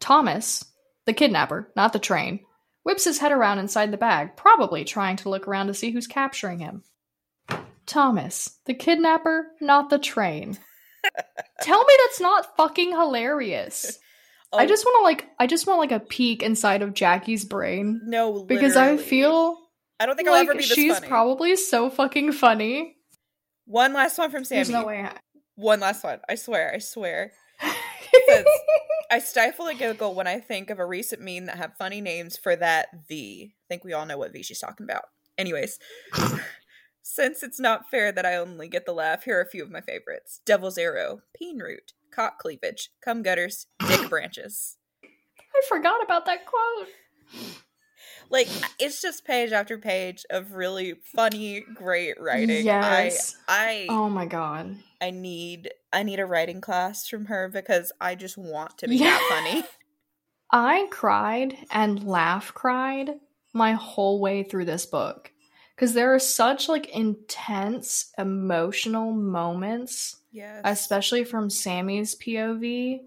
Thomas, 0.02 0.66
the 1.06 1.14
kidnapper, 1.14 1.72
not 1.76 1.94
the 1.94 2.00
train, 2.00 2.40
whips 2.84 3.04
his 3.06 3.20
head 3.20 3.32
around 3.32 3.60
inside 3.60 3.92
the 3.92 3.98
bag, 3.98 4.36
probably 4.36 4.84
trying 4.84 5.18
to 5.18 5.30
look 5.30 5.48
around 5.48 5.68
to 5.68 5.74
see 5.74 5.92
who's 5.92 6.08
capturing 6.08 6.60
him. 6.60 6.84
Thomas, 7.86 8.58
the 8.66 8.74
kidnapper, 8.74 9.48
not 9.60 9.90
the 9.90 10.00
train. 10.00 10.58
Tell 11.62 11.84
me 11.84 11.94
that's 12.06 12.22
not 12.22 12.56
fucking 12.56 12.92
hilarious. 12.92 14.00
Oh. 14.54 14.58
I 14.58 14.66
just 14.66 14.86
want 14.86 15.00
to 15.00 15.04
like 15.04 15.30
I 15.40 15.48
just 15.48 15.68
want 15.68 15.80
like 15.80 15.92
a 15.92 16.00
peek 16.00 16.44
inside 16.44 16.82
of 16.82 16.94
Jackie's 16.94 17.44
brain. 17.44 18.02
No, 18.06 18.30
literally. 18.30 18.48
because 18.48 18.78
I 18.78 18.98
feel 18.98 19.58
I 20.00 20.06
don't 20.06 20.16
think 20.16 20.30
like, 20.30 20.36
I'll 20.36 20.42
ever 20.44 20.54
be 20.54 20.60
this 20.60 20.68
she's 20.72 20.94
funny. 20.94 21.08
probably 21.08 21.56
so 21.56 21.90
fucking 21.90 22.32
funny. 22.34 22.96
One 23.66 23.94
last 23.94 24.18
one 24.18 24.32
from 24.32 24.46
Sammy. 24.46 24.60
There's 24.60 24.70
no 24.70 24.86
way. 24.86 25.02
I- 25.02 25.18
one 25.56 25.80
last 25.82 26.04
one. 26.04 26.20
I 26.28 26.36
swear. 26.36 26.72
I 26.74 26.80
swear. 26.80 27.32
I 29.12 29.20
stifle 29.20 29.68
a 29.68 29.74
giggle 29.74 30.16
when 30.16 30.28
I 30.28 30.40
think 30.40 30.70
of 30.70 30.80
a 30.80 30.86
recent 30.86 31.22
meme 31.22 31.46
that 31.46 31.58
have 31.58 31.78
funny 31.78 32.02
names 32.02 32.38
for 32.38 32.56
that 32.56 32.88
V. 33.08 33.54
I 33.54 33.66
think 33.70 33.84
we 33.84 33.94
all 33.94 34.06
know 34.06 34.18
what 34.18 34.34
V 34.34 34.44
she's 34.44 34.60
talking 34.60 34.86
about. 34.86 35.04
Anyways, 35.38 35.80
since 37.04 37.44
it's 37.44 37.60
not 37.60 37.90
fair 37.90 38.12
that 38.12 38.26
I 38.26 38.36
only 38.36 38.68
get 38.68 38.86
the 38.86 38.94
laugh, 38.94 39.24
here 39.24 39.38
are 39.38 39.42
a 39.42 39.50
few 39.50 39.64
of 39.64 39.72
my 39.72 39.82
favorites: 39.82 40.42
Devil's 40.46 40.78
Arrow, 40.78 41.22
Peen 41.36 41.60
Root, 41.60 41.94
Cock 42.14 42.40
Cleavage, 42.40 42.90
Cum 43.04 43.22
Gutters, 43.22 43.68
Dick 43.88 44.10
Branches. 44.10 44.78
I 45.04 45.62
forgot 45.68 46.04
about 46.04 46.26
that 46.26 46.46
quote. 46.46 46.88
Like 48.30 48.48
it's 48.80 49.02
just 49.02 49.26
page 49.26 49.52
after 49.52 49.78
page 49.78 50.26
of 50.30 50.54
really 50.54 50.96
funny, 51.16 51.64
great 51.76 52.20
writing. 52.20 52.66
Yes. 52.66 53.36
I, 53.48 53.88
I 53.90 53.94
oh 53.94 54.10
my 54.10 54.26
god. 54.26 54.76
I 55.04 55.12
need 55.12 55.70
I 55.92 56.04
need 56.04 56.22
a 56.22 56.26
writing 56.26 56.62
class 56.62 57.10
from 57.10 57.26
her 57.26 57.50
because 57.50 57.92
I 58.00 58.16
just 58.16 58.38
want 58.38 58.78
to 58.78 58.88
be 58.88 58.96
yeah. 58.96 59.08
that 59.08 59.28
funny. 59.30 59.64
I 60.50 60.88
cried 60.92 61.58
and 61.70 62.08
laugh 62.08 62.54
cried 62.54 63.10
my 63.52 63.74
whole 63.74 64.22
way 64.22 64.44
through 64.44 64.64
this 64.64 64.86
book 64.86 65.34
because 65.76 65.94
there 65.94 66.14
are 66.14 66.20
such 66.20 66.70
like 66.70 66.88
intense 66.96 68.14
emotional 68.18 69.12
moments. 69.12 70.22
Yes. 70.32 70.62
Especially 70.64 71.26
from 71.26 71.50
Sammy's 71.50 72.16
POV. 72.16 73.02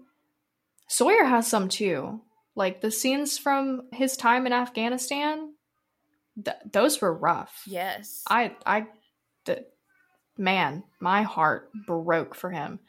Sawyer 0.87 1.25
has 1.25 1.47
some 1.47 1.67
too. 1.67 2.21
Like 2.53 2.81
the 2.81 2.91
scenes 2.91 3.39
from 3.39 3.87
his 3.91 4.15
time 4.15 4.45
in 4.45 4.53
Afghanistan, 4.53 5.55
th- 6.45 6.57
those 6.71 7.01
were 7.01 7.13
rough. 7.13 7.63
Yes. 7.65 8.23
I 8.29 8.55
I 8.67 8.85
the 9.45 9.65
man, 10.37 10.83
my 10.99 11.23
heart 11.23 11.69
broke 11.85 12.35
for 12.35 12.49
him. 12.49 12.79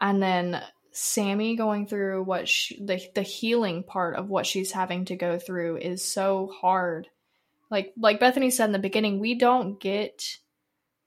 And 0.00 0.22
then 0.22 0.62
Sammy 0.92 1.56
going 1.56 1.86
through 1.86 2.22
what 2.24 2.48
she, 2.48 2.82
the 2.84 3.00
the 3.14 3.22
healing 3.22 3.82
part 3.82 4.16
of 4.16 4.28
what 4.28 4.46
she's 4.46 4.72
having 4.72 5.04
to 5.06 5.16
go 5.16 5.38
through 5.38 5.78
is 5.78 6.04
so 6.04 6.52
hard. 6.60 7.08
Like 7.70 7.92
like 7.96 8.20
Bethany 8.20 8.50
said 8.50 8.66
in 8.66 8.72
the 8.72 8.78
beginning, 8.78 9.18
we 9.18 9.34
don't 9.34 9.80
get 9.80 10.38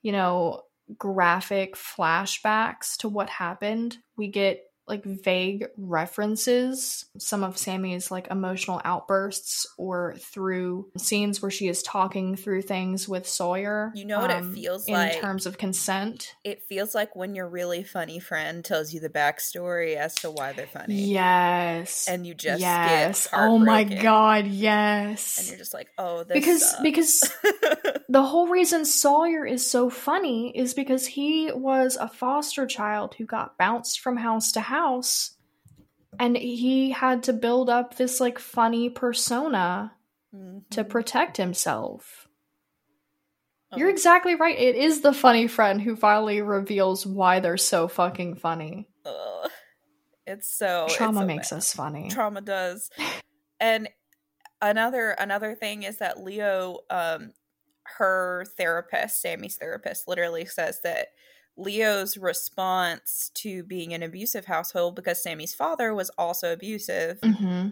you 0.01 0.11
know 0.11 0.63
graphic 0.97 1.75
flashbacks 1.75 2.97
to 2.97 3.09
what 3.09 3.29
happened. 3.29 3.97
We 4.15 4.27
get 4.27 4.63
like 4.91 5.03
vague 5.03 5.67
references 5.77 7.05
some 7.17 7.43
of 7.43 7.57
Sammy's 7.57 8.11
like 8.11 8.27
emotional 8.29 8.81
outbursts 8.83 9.67
or 9.77 10.15
through 10.17 10.89
scenes 10.97 11.41
where 11.41 11.51
she 11.51 11.67
is 11.67 11.83
talking 11.83 12.35
through 12.35 12.61
things 12.61 13.07
with 13.07 13.27
Sawyer. 13.27 13.91
You 13.95 14.05
know 14.05 14.19
what 14.19 14.31
um, 14.31 14.51
it 14.51 14.53
feels 14.53 14.87
in 14.87 14.93
like 14.93 15.15
in 15.15 15.21
terms 15.21 15.45
of 15.45 15.57
consent. 15.57 16.35
It 16.43 16.63
feels 16.63 16.93
like 16.93 17.15
when 17.15 17.35
your 17.35 17.47
really 17.47 17.83
funny 17.83 18.19
friend 18.19 18.63
tells 18.63 18.93
you 18.93 18.99
the 18.99 19.09
backstory 19.09 19.95
as 19.95 20.15
to 20.15 20.31
why 20.31 20.53
they're 20.53 20.67
funny. 20.67 20.95
Yes. 20.95 22.07
And 22.07 22.27
you 22.27 22.33
just 22.33 22.61
yes. 22.61 23.27
oh 23.33 23.57
my 23.57 23.83
god, 23.83 24.47
yes. 24.47 25.39
And 25.39 25.47
you're 25.49 25.57
just 25.57 25.73
like, 25.73 25.89
"Oh, 25.97 26.23
because 26.23 26.69
sucks. 26.69 26.83
because 26.83 27.33
the 28.09 28.23
whole 28.23 28.47
reason 28.47 28.85
Sawyer 28.85 29.45
is 29.45 29.69
so 29.69 29.89
funny 29.89 30.51
is 30.55 30.73
because 30.73 31.05
he 31.05 31.51
was 31.53 31.97
a 31.99 32.07
foster 32.07 32.65
child 32.65 33.15
who 33.17 33.25
got 33.25 33.57
bounced 33.57 33.99
from 33.99 34.17
house 34.17 34.51
to 34.53 34.61
house 34.61 34.80
house 34.81 35.37
and 36.19 36.37
he 36.37 36.91
had 36.91 37.23
to 37.23 37.33
build 37.33 37.69
up 37.69 37.95
this 37.95 38.19
like 38.19 38.39
funny 38.39 38.89
persona 38.89 39.93
mm-hmm. 40.35 40.59
to 40.71 40.83
protect 40.83 41.37
himself. 41.37 42.27
Oh. 43.71 43.77
You're 43.77 43.89
exactly 43.89 44.35
right. 44.35 44.57
It 44.57 44.75
is 44.75 45.01
the 45.01 45.13
funny 45.13 45.47
friend 45.47 45.81
who 45.81 45.95
finally 45.95 46.41
reveals 46.41 47.05
why 47.05 47.39
they're 47.39 47.57
so 47.57 47.87
fucking 47.87 48.35
funny. 48.35 48.87
Ugh. 49.05 49.49
It's 50.27 50.49
so 50.49 50.87
trauma 50.89 51.21
it's 51.21 51.27
makes 51.27 51.49
bad. 51.49 51.57
us 51.57 51.73
funny. 51.73 52.09
Trauma 52.09 52.41
does. 52.41 52.89
and 53.59 53.89
another 54.61 55.11
another 55.11 55.55
thing 55.55 55.83
is 55.83 55.97
that 55.97 56.21
Leo 56.21 56.79
um 56.89 57.31
her 57.97 58.45
therapist, 58.57 59.21
Sammy's 59.21 59.57
therapist 59.57 60.07
literally 60.07 60.45
says 60.45 60.79
that 60.83 61.07
Leo's 61.57 62.17
response 62.17 63.29
to 63.35 63.63
being 63.63 63.93
an 63.93 64.03
abusive 64.03 64.45
household 64.45 64.95
because 64.95 65.21
Sammy's 65.21 65.53
father 65.53 65.93
was 65.93 66.09
also 66.17 66.53
abusive. 66.53 67.19
Mm-hmm. 67.21 67.69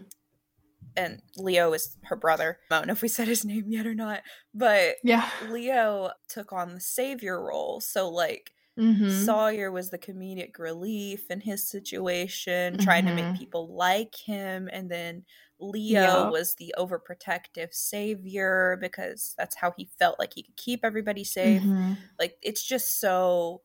And 0.96 1.22
Leo 1.36 1.72
is 1.72 1.96
her 2.04 2.16
brother. 2.16 2.58
I 2.70 2.78
don't 2.78 2.88
know 2.88 2.92
if 2.92 3.02
we 3.02 3.08
said 3.08 3.28
his 3.28 3.44
name 3.44 3.66
yet 3.68 3.86
or 3.86 3.94
not, 3.94 4.22
but 4.52 4.96
yeah, 5.04 5.28
Leo 5.48 6.10
took 6.28 6.52
on 6.52 6.74
the 6.74 6.80
savior 6.80 7.40
role. 7.40 7.80
So, 7.80 8.08
like, 8.10 8.52
mm-hmm. 8.78 9.08
Sawyer 9.08 9.70
was 9.70 9.90
the 9.90 9.98
comedic 9.98 10.58
relief 10.58 11.30
in 11.30 11.40
his 11.40 11.68
situation, 11.68 12.74
mm-hmm. 12.74 12.82
trying 12.82 13.06
to 13.06 13.14
make 13.14 13.24
mm-hmm. 13.24 13.36
people 13.36 13.72
like 13.72 14.16
him. 14.16 14.68
And 14.72 14.90
then 14.90 15.24
Leo 15.60 16.02
yeah. 16.02 16.28
was 16.28 16.56
the 16.56 16.74
overprotective 16.76 17.72
savior 17.72 18.76
because 18.80 19.34
that's 19.38 19.56
how 19.56 19.72
he 19.76 19.88
felt 19.98 20.18
like 20.18 20.32
he 20.34 20.42
could 20.42 20.56
keep 20.56 20.80
everybody 20.84 21.22
safe. 21.22 21.62
Mm-hmm. 21.62 21.92
Like, 22.18 22.36
it's 22.42 22.64
just 22.64 22.98
so 23.00 23.62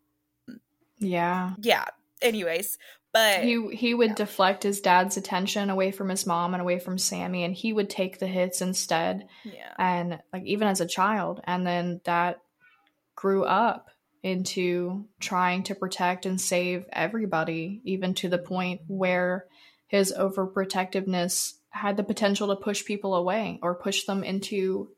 yeah. 1.05 1.53
Yeah. 1.61 1.85
Anyways, 2.21 2.77
But 3.13 3.43
he 3.43 3.75
he 3.75 3.93
would 3.93 4.09
yeah. 4.09 4.15
deflect 4.15 4.63
his 4.63 4.81
dad's 4.81 5.17
attention 5.17 5.69
away 5.69 5.91
from 5.91 6.09
his 6.09 6.25
mom 6.25 6.53
and 6.53 6.61
away 6.61 6.79
from 6.79 6.97
Sammy 6.97 7.43
and 7.43 7.53
he 7.53 7.71
would 7.71 7.89
take 7.89 8.19
the 8.19 8.27
hits 8.27 8.61
instead. 8.61 9.27
Yeah. 9.43 9.73
And 9.77 10.19
like 10.33 10.43
even 10.45 10.67
as 10.67 10.81
a 10.81 10.85
child 10.87 11.41
and 11.45 11.65
then 11.65 12.01
that 12.05 12.41
grew 13.15 13.43
up 13.45 13.89
into 14.23 15.05
trying 15.19 15.63
to 15.63 15.75
protect 15.75 16.25
and 16.25 16.41
save 16.41 16.85
everybody 16.91 17.81
even 17.85 18.15
to 18.15 18.27
the 18.27 18.39
point 18.39 18.81
where 18.87 19.45
his 19.87 20.13
overprotectiveness 20.17 21.53
had 21.69 21.95
the 21.95 22.03
potential 22.03 22.47
to 22.47 22.55
push 22.55 22.83
people 22.85 23.13
away 23.13 23.59
or 23.61 23.75
push 23.75 24.05
them 24.05 24.23
into 24.23 24.89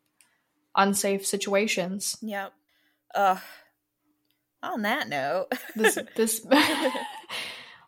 unsafe 0.76 1.26
situations. 1.26 2.18
Yep. 2.22 2.54
Uh 3.14 3.40
on 4.64 4.84
that 4.84 5.10
note. 5.10 5.48
this 5.76 5.98
this 6.16 6.46
like 6.46 6.62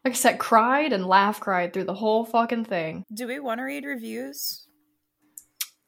I 0.06 0.12
said, 0.14 0.40
cried 0.40 0.94
and 0.94 1.06
laugh 1.06 1.40
cried 1.40 1.74
through 1.74 1.86
the 1.86 1.94
whole 1.94 2.26
fucking 2.26 2.66
thing. 2.66 3.06
Do 3.14 3.28
we 3.28 3.40
want 3.40 3.60
to 3.60 3.64
read 3.64 3.86
reviews? 3.86 4.66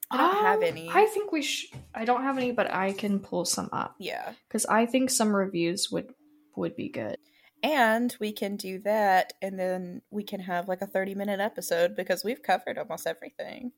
I 0.09 0.17
don't 0.17 0.35
um, 0.35 0.43
have 0.43 0.61
any. 0.61 0.89
I 0.93 1.05
think 1.05 1.31
we 1.31 1.41
should. 1.41 1.79
I 1.95 2.05
don't 2.05 2.23
have 2.23 2.37
any, 2.37 2.51
but 2.51 2.73
I 2.73 2.91
can 2.91 3.19
pull 3.19 3.45
some 3.45 3.69
up. 3.71 3.95
Yeah, 3.99 4.33
because 4.47 4.65
I 4.65 4.85
think 4.85 5.09
some 5.09 5.33
reviews 5.33 5.89
would 5.91 6.13
would 6.55 6.75
be 6.75 6.89
good. 6.89 7.17
And 7.63 8.15
we 8.19 8.33
can 8.33 8.57
do 8.57 8.79
that, 8.79 9.33
and 9.41 9.57
then 9.57 10.01
we 10.09 10.23
can 10.23 10.41
have 10.41 10.67
like 10.67 10.81
a 10.81 10.87
thirty 10.87 11.15
minute 11.15 11.39
episode 11.39 11.95
because 11.95 12.23
we've 12.23 12.43
covered 12.43 12.77
almost 12.77 13.07
everything. 13.07 13.71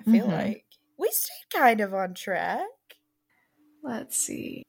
I 0.00 0.10
feel 0.10 0.26
mm-hmm. 0.26 0.32
like 0.32 0.64
we 0.98 1.08
stayed 1.12 1.60
kind 1.60 1.80
of 1.80 1.94
on 1.94 2.14
track. 2.14 2.66
Let's 3.82 4.16
see. 4.16 4.64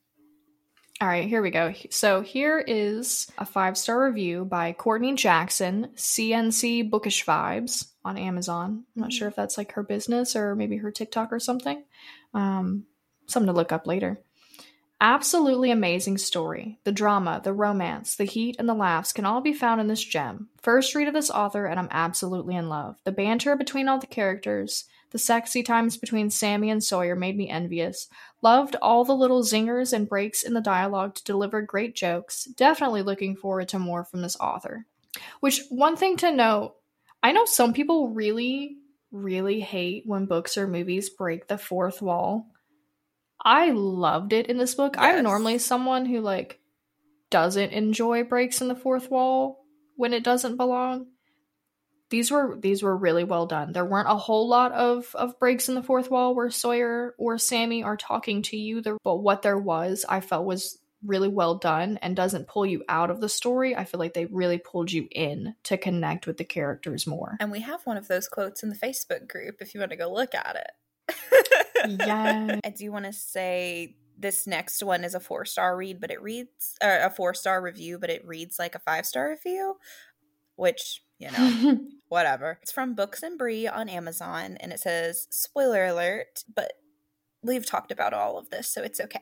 All 1.02 1.10
right, 1.10 1.28
here 1.28 1.42
we 1.42 1.52
go. 1.52 1.74
So 1.90 2.22
here 2.22 2.58
is 2.58 3.30
a 3.38 3.46
five 3.46 3.78
star 3.78 4.06
review 4.06 4.46
by 4.46 4.72
Courtney 4.72 5.14
Jackson, 5.16 5.90
CNC 5.96 6.90
Bookish 6.90 7.26
Vibes 7.26 7.92
on 8.06 8.18
Amazon. 8.18 8.86
I'm 8.96 9.02
not 9.02 9.12
sure 9.12 9.28
mm-hmm. 9.28 9.32
if 9.32 9.36
that's 9.36 9.58
like 9.58 9.74
her 9.74 9.84
business 9.84 10.38
or 10.38 10.56
maybe 10.56 10.78
her 10.78 10.92
TikTok 10.92 11.34
or 11.34 11.40
something. 11.40 11.84
Um, 12.34 12.86
something 13.28 13.48
to 13.48 13.54
look 13.54 13.74
up 13.74 13.88
later. 13.88 14.22
Absolutely 15.02 15.72
amazing 15.72 16.18
story. 16.18 16.80
The 16.86 16.92
drama, 16.92 17.42
the 17.44 17.54
romance, 17.54 18.16
the 18.16 18.24
heat, 18.24 18.56
and 18.58 18.68
the 18.68 18.74
laughs 18.74 19.12
can 19.12 19.26
all 19.26 19.42
be 19.42 19.54
found 19.54 19.82
in 19.82 19.88
this 19.88 20.04
gem. 20.04 20.48
First 20.62 20.96
read 20.96 21.10
of 21.10 21.14
this 21.14 21.30
author, 21.30 21.66
and 21.66 21.78
I'm 21.78 21.90
absolutely 21.92 22.56
in 22.56 22.70
love. 22.70 22.96
The 23.04 23.12
banter 23.12 23.58
between 23.58 23.90
all 23.90 24.00
the 24.00 24.08
characters, 24.08 24.86
the 25.12 25.20
sexy 25.20 25.64
times 25.64 25.98
between 25.98 26.30
Sammy 26.30 26.70
and 26.70 26.82
Sawyer 26.82 27.16
made 27.16 27.36
me 27.36 27.50
envious. 27.50 28.08
Loved 28.42 28.78
all 28.82 29.04
the 29.04 29.14
little 29.14 29.44
zingers 29.44 29.92
and 29.92 30.08
breaks 30.08 30.44
in 30.44 30.54
the 30.54 30.62
dialogue 30.62 31.16
to 31.16 31.24
deliver 31.26 31.62
great 31.62 31.94
jokes. 31.94 32.46
Definitely 32.46 33.02
looking 33.02 33.36
forward 33.36 33.68
to 33.70 33.80
more 33.80 34.06
from 34.06 34.22
this 34.22 34.38
author. 34.40 34.86
Which, 35.42 35.62
one 35.70 35.98
thing 35.98 36.16
to 36.18 36.32
note, 36.32 36.76
I 37.22 37.34
know 37.34 37.46
some 37.46 37.74
people 37.74 38.10
really, 38.10 38.78
really 39.12 39.60
hate 39.60 40.04
when 40.06 40.26
books 40.26 40.58
or 40.58 40.68
movies 40.68 41.10
break 41.10 41.48
the 41.48 41.58
fourth 41.58 42.02
wall. 42.02 42.48
I 43.46 43.72
loved 43.72 44.34
it 44.34 44.48
in 44.48 44.58
this 44.58 44.76
book. 44.76 44.96
Yes. 44.98 45.04
I'm 45.04 45.24
normally 45.24 45.60
someone 45.60 46.06
who, 46.06 46.20
like, 46.20 46.60
doesn't 47.30 47.72
enjoy 47.72 48.24
breaks 48.24 48.62
in 48.62 48.68
the 48.68 48.76
fourth 48.76 49.10
wall 49.10 49.64
when 49.96 50.14
it 50.14 50.24
doesn't 50.24 50.58
belong 50.58 51.08
these 52.10 52.32
were 52.32 52.58
these 52.60 52.84
were 52.84 52.96
really 52.96 53.24
well 53.24 53.46
done. 53.46 53.74
There 53.74 53.86
weren't 53.86 54.10
a 54.10 54.16
whole 54.16 54.48
lot 54.48 54.72
of 54.72 55.14
of 55.16 55.40
breaks 55.40 55.70
in 55.70 55.76
the 55.76 55.84
fourth 55.84 56.12
wall 56.12 56.36
where 56.36 56.50
Sawyer 56.50 57.16
or 57.18 57.38
Sammy 57.38 57.84
are 57.84 57.98
talking 57.98 58.42
to 58.44 58.58
you, 58.58 58.82
there, 58.82 58.98
but 59.04 59.18
what 59.18 59.42
there 59.42 59.58
was, 59.58 60.06
I 60.08 60.22
felt 60.22 60.46
was 60.46 60.78
really 61.04 61.28
well 61.28 61.56
done 61.56 62.00
and 62.02 62.16
doesn't 62.16 62.48
pull 62.48 62.66
you 62.66 62.84
out 62.90 63.12
of 63.12 63.22
the 63.22 63.30
story. 63.30 63.76
I 63.76 63.84
feel 63.84 64.00
like 64.00 64.14
they 64.14 64.26
really 64.26 64.58
pulled 64.58 64.92
you 64.92 65.08
in 65.12 65.56
to 65.64 65.78
connect 65.78 66.26
with 66.26 66.38
the 66.38 66.44
characters 66.44 67.06
more. 67.06 67.38
And 67.40 67.52
we 67.52 67.60
have 67.62 67.86
one 67.86 67.98
of 67.98 68.08
those 68.08 68.28
quotes 68.28 68.64
in 68.64 68.70
the 68.70 68.76
Facebook 68.76 69.28
group 69.28 69.58
if 69.60 69.74
you 69.74 69.80
want 69.80 69.92
to 69.92 69.98
go 69.98 70.12
look 70.12 70.34
at 70.34 70.56
it. 70.56 70.72
Yeah. 71.88 72.60
I 72.64 72.70
do 72.70 72.92
want 72.92 73.06
to 73.06 73.14
say 73.14 73.96
this 74.18 74.48
next 74.48 74.82
one 74.82 75.04
is 75.04 75.16
a 75.16 75.20
four 75.20 75.46
star 75.46 75.76
read, 75.76 76.00
but 76.00 76.12
it 76.12 76.22
reads 76.22 76.76
uh, 76.82 77.00
a 77.04 77.10
four 77.10 77.34
star 77.34 77.62
review, 77.62 78.00
but 78.00 78.10
it 78.10 78.26
reads 78.26 78.60
like 78.60 78.76
a 78.76 78.80
five 78.80 79.06
star 79.06 79.30
review, 79.30 79.76
which 80.56 81.02
you 81.20 81.32
know, 81.32 81.80
whatever. 82.10 82.60
It's 82.62 82.72
from 82.72 82.96
Books 82.96 83.24
and 83.24 83.38
Brie 83.38 83.68
on 83.68 83.90
Amazon, 83.90 84.58
and 84.60 84.72
it 84.74 84.80
says, 84.80 85.28
spoiler 85.30 85.86
alert, 85.86 86.44
but 86.54 86.74
we've 87.42 87.66
talked 87.66 87.92
about 87.92 88.14
all 88.14 88.38
of 88.38 88.50
this, 88.50 88.68
so 88.68 88.82
it's 88.82 89.00
okay. 89.00 89.22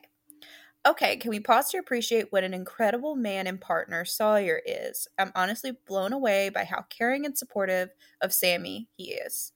Okay, 0.86 1.16
can 1.16 1.30
we 1.30 1.40
pause 1.40 1.70
to 1.70 1.78
appreciate 1.78 2.30
what 2.30 2.44
an 2.44 2.52
incredible 2.52 3.16
man 3.16 3.46
and 3.46 3.58
partner 3.58 4.04
Sawyer 4.04 4.60
is? 4.66 5.08
I'm 5.18 5.32
honestly 5.34 5.72
blown 5.86 6.12
away 6.12 6.50
by 6.50 6.64
how 6.64 6.84
caring 6.90 7.24
and 7.24 7.38
supportive 7.38 7.88
of 8.20 8.34
Sammy 8.34 8.88
he 8.96 9.12
is. 9.12 9.52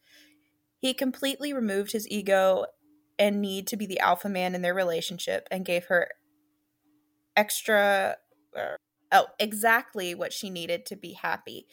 He 0.78 0.94
completely 0.94 1.52
removed 1.52 1.92
his 1.92 2.08
ego 2.08 2.66
and 3.18 3.42
need 3.42 3.66
to 3.66 3.76
be 3.76 3.86
the 3.86 4.00
alpha 4.00 4.28
man 4.28 4.54
in 4.54 4.62
their 4.62 4.74
relationship 4.74 5.48
and 5.50 5.64
gave 5.64 5.86
her 5.86 6.08
extra 7.36 8.16
uh, 8.56 8.76
oh 9.12 9.26
exactly 9.38 10.14
what 10.14 10.32
she 10.32 10.50
needed 10.50 10.86
to 10.86 10.96
be 10.96 11.12
happy 11.12 11.66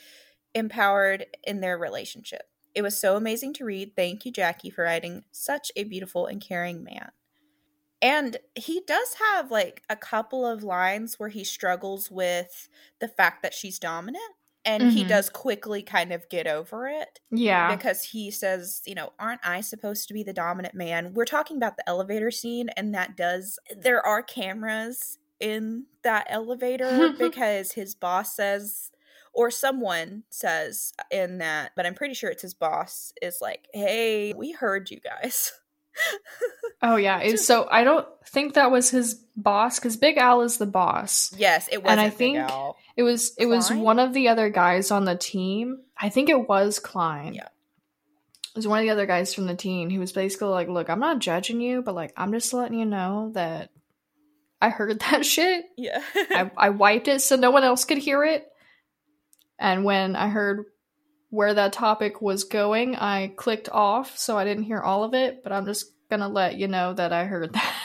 empowered 0.54 1.26
in 1.44 1.60
their 1.60 1.78
relationship. 1.78 2.44
It 2.74 2.82
was 2.82 3.00
so 3.00 3.16
amazing 3.16 3.54
to 3.56 3.66
read. 3.66 3.92
Thank 3.96 4.26
you, 4.26 4.32
Jackie, 4.32 4.70
for 4.70 4.84
writing 4.84 5.24
such 5.32 5.72
a 5.76 5.84
beautiful 5.84 6.26
and 6.26 6.42
caring 6.42 6.84
man. 6.84 7.12
And 8.02 8.38
he 8.56 8.82
does 8.86 9.16
have 9.20 9.52
like 9.52 9.82
a 9.90 9.96
couple 9.96 10.46
of 10.46 10.64
lines 10.64 11.16
where 11.18 11.30
he 11.30 11.44
struggles 11.44 12.12
with 12.12 12.70
the 13.00 13.08
fact 13.08 13.42
that 13.44 13.54
she's 13.54 13.80
dominant. 13.80 14.35
And 14.66 14.82
mm-hmm. 14.82 14.92
he 14.92 15.04
does 15.04 15.30
quickly 15.30 15.84
kind 15.84 16.12
of 16.12 16.28
get 16.30 16.48
over 16.48 16.88
it. 16.88 17.20
Yeah. 17.30 17.76
Because 17.76 18.04
he 18.04 18.32
says, 18.32 18.82
you 18.86 18.96
know, 18.96 19.14
aren't 19.20 19.46
I 19.46 19.62
supposed 19.62 20.08
to 20.08 20.14
be 20.14 20.24
the 20.24 20.34
dominant 20.34 20.74
man? 20.74 21.14
We're 21.14 21.26
talking 21.26 21.58
about 21.58 21.78
the 21.78 21.88
elevator 21.88 22.32
scene, 22.32 22.70
and 22.70 22.94
that 22.96 23.16
does, 23.16 23.60
there 23.78 24.06
are 24.06 24.24
cameras 24.24 25.20
in 25.40 25.86
that 26.04 26.26
elevator 26.30 27.14
because 27.20 27.74
his 27.74 27.94
boss 27.94 28.36
says 28.36 28.92
or 29.36 29.52
someone 29.52 30.24
says 30.30 30.94
in 31.12 31.40
that, 31.40 31.72
but 31.76 31.86
I'm 31.86 31.94
pretty 31.94 32.14
sure 32.14 32.30
it's 32.30 32.42
his 32.42 32.54
boss 32.54 33.12
is 33.22 33.40
like, 33.42 33.68
"Hey, 33.74 34.34
we 34.34 34.54
heard 34.54 34.90
you 34.90 35.00
guys." 35.00 35.52
oh 36.82 36.96
yeah, 36.96 37.36
so 37.36 37.68
I 37.70 37.84
don't 37.84 38.08
think 38.28 38.54
that 38.54 38.72
was 38.72 38.90
his 38.90 39.16
boss 39.36 39.80
because 39.80 39.98
Big 39.98 40.18
Al 40.18 40.42
is 40.42 40.58
the 40.58 40.66
boss. 40.66 41.34
Yes, 41.38 41.68
it 41.72 41.84
was, 41.84 41.92
and 41.92 42.00
I 42.00 42.10
think 42.10 42.38
it 42.96 43.04
was 43.04 43.34
it 43.38 43.46
was 43.46 43.72
one 43.72 44.00
of 44.00 44.14
the 44.14 44.30
other 44.30 44.50
guys 44.50 44.92
on 44.92 45.06
the 45.06 45.16
team. 45.16 45.80
I 45.98 46.10
think 46.10 46.30
it 46.30 46.48
was 46.48 46.80
Klein. 46.80 47.34
Yeah, 47.34 47.46
it 47.46 48.56
was 48.56 48.68
one 48.68 48.80
of 48.80 48.84
the 48.84 48.92
other 48.92 49.06
guys 49.06 49.34
from 49.34 49.46
the 49.46 49.56
team. 49.56 49.90
He 49.90 50.00
was 50.00 50.12
basically 50.12 50.50
like, 50.50 50.70
"Look, 50.70 50.90
I'm 50.90 51.00
not 51.00 51.20
judging 51.20 51.62
you, 51.62 51.82
but 51.82 51.96
like, 51.96 52.14
I'm 52.18 52.32
just 52.32 52.54
letting 52.54 52.80
you 52.80 52.86
know 52.86 53.32
that." 53.34 53.70
I 54.62 54.70
heard 54.70 55.00
that 55.12 55.26
shit. 55.26 55.66
Yeah. 55.78 56.02
I, 56.16 56.50
I 56.58 56.70
wiped 56.70 57.08
it 57.08 57.22
so 57.22 57.36
no 57.36 57.52
one 57.52 57.64
else 57.64 57.86
could 57.86 57.98
hear 57.98 58.24
it. 58.24 58.48
And 59.60 59.84
when 59.84 60.16
I 60.16 60.28
heard 60.28 60.66
where 61.36 61.54
that 61.54 61.74
topic 61.74 62.22
was 62.22 62.46
going, 62.46 62.96
I 62.96 63.34
clicked 63.36 63.70
off, 63.70 64.18
so 64.18 64.38
I 64.38 64.46
didn't 64.46 64.64
hear 64.64 64.80
all 64.80 65.04
of 65.04 65.14
it, 65.14 65.44
but 65.44 65.52
I'm 65.52 65.66
just 65.66 65.92
gonna 66.10 66.30
let 66.30 66.56
you 66.56 66.68
know 66.68 66.94
that 66.94 67.12
I 67.12 67.26
heard 67.26 67.54
that. 67.54 67.76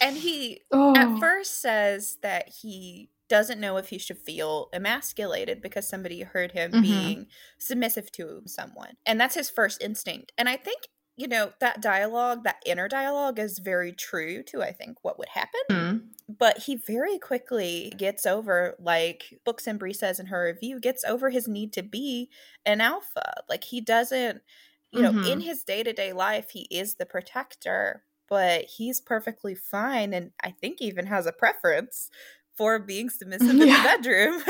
and 0.00 0.16
he 0.16 0.62
oh. 0.72 0.96
at 0.96 1.18
first 1.20 1.60
says 1.60 2.16
that 2.22 2.48
he 2.48 3.10
doesn't 3.28 3.60
know 3.60 3.76
if 3.76 3.88
he 3.88 3.98
should 3.98 4.18
feel 4.18 4.68
emasculated 4.72 5.62
because 5.62 5.88
somebody 5.88 6.22
heard 6.22 6.52
him 6.52 6.70
mm-hmm. 6.70 6.82
being 6.82 7.26
submissive 7.58 8.12
to 8.12 8.42
someone. 8.46 8.96
And 9.06 9.18
that's 9.18 9.34
his 9.34 9.48
first 9.48 9.82
instinct. 9.82 10.32
And 10.36 10.48
I 10.48 10.56
think 10.56 10.82
you 11.22 11.28
know 11.28 11.52
that 11.60 11.80
dialogue 11.80 12.42
that 12.42 12.60
inner 12.66 12.88
dialogue 12.88 13.38
is 13.38 13.60
very 13.60 13.92
true 13.92 14.42
to 14.42 14.60
i 14.60 14.72
think 14.72 14.98
what 15.02 15.18
would 15.20 15.28
happen 15.28 15.60
mm. 15.70 16.00
but 16.28 16.58
he 16.58 16.74
very 16.74 17.16
quickly 17.16 17.92
gets 17.96 18.26
over 18.26 18.74
like 18.80 19.38
books 19.44 19.68
and 19.68 19.78
brie 19.78 19.92
says 19.92 20.18
in 20.18 20.26
her 20.26 20.44
review 20.44 20.80
gets 20.80 21.04
over 21.04 21.30
his 21.30 21.46
need 21.46 21.72
to 21.72 21.82
be 21.82 22.28
an 22.66 22.80
alpha 22.80 23.34
like 23.48 23.62
he 23.62 23.80
doesn't 23.80 24.42
you 24.90 25.00
know 25.00 25.12
mm-hmm. 25.12 25.30
in 25.30 25.40
his 25.40 25.62
day-to-day 25.62 26.12
life 26.12 26.50
he 26.50 26.66
is 26.72 26.96
the 26.96 27.06
protector 27.06 28.02
but 28.28 28.64
he's 28.64 29.00
perfectly 29.00 29.54
fine 29.54 30.12
and 30.12 30.32
i 30.42 30.50
think 30.50 30.80
even 30.80 31.06
has 31.06 31.24
a 31.24 31.32
preference 31.32 32.10
for 32.56 32.80
being 32.80 33.08
submissive 33.08 33.54
yeah. 33.54 33.62
in 33.62 33.68
the 33.68 33.82
bedroom 33.84 34.42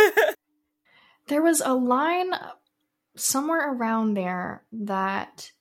there 1.28 1.42
was 1.42 1.60
a 1.60 1.74
line 1.74 2.32
somewhere 3.14 3.74
around 3.74 4.14
there 4.14 4.62
that 4.72 5.52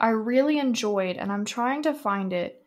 I 0.00 0.08
really 0.10 0.58
enjoyed, 0.58 1.16
and 1.16 1.30
I'm 1.30 1.44
trying 1.44 1.82
to 1.82 1.92
find 1.92 2.32
it, 2.32 2.62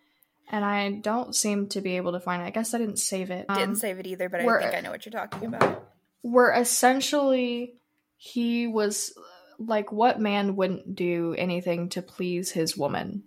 and 0.51 0.63
I 0.63 0.91
don't 0.91 1.35
seem 1.35 1.67
to 1.69 1.81
be 1.81 1.97
able 1.97 2.11
to 2.11 2.19
find 2.19 2.43
it. 2.43 2.45
I 2.45 2.51
guess 2.51 2.73
I 2.73 2.77
didn't 2.77 2.99
save 2.99 3.31
it. 3.31 3.47
Um, 3.49 3.57
didn't 3.57 3.75
save 3.77 3.97
it 3.99 4.07
either, 4.07 4.29
but 4.29 4.41
I 4.41 4.61
think 4.61 4.75
I 4.75 4.81
know 4.81 4.91
what 4.91 5.05
you're 5.05 5.11
talking 5.11 5.47
about. 5.47 5.83
Where 6.21 6.53
essentially 6.53 7.73
he 8.17 8.67
was 8.67 9.17
like, 9.57 9.91
what 9.91 10.19
man 10.19 10.55
wouldn't 10.55 10.95
do 10.95 11.35
anything 11.37 11.89
to 11.89 12.01
please 12.01 12.51
his 12.51 12.77
woman? 12.77 13.23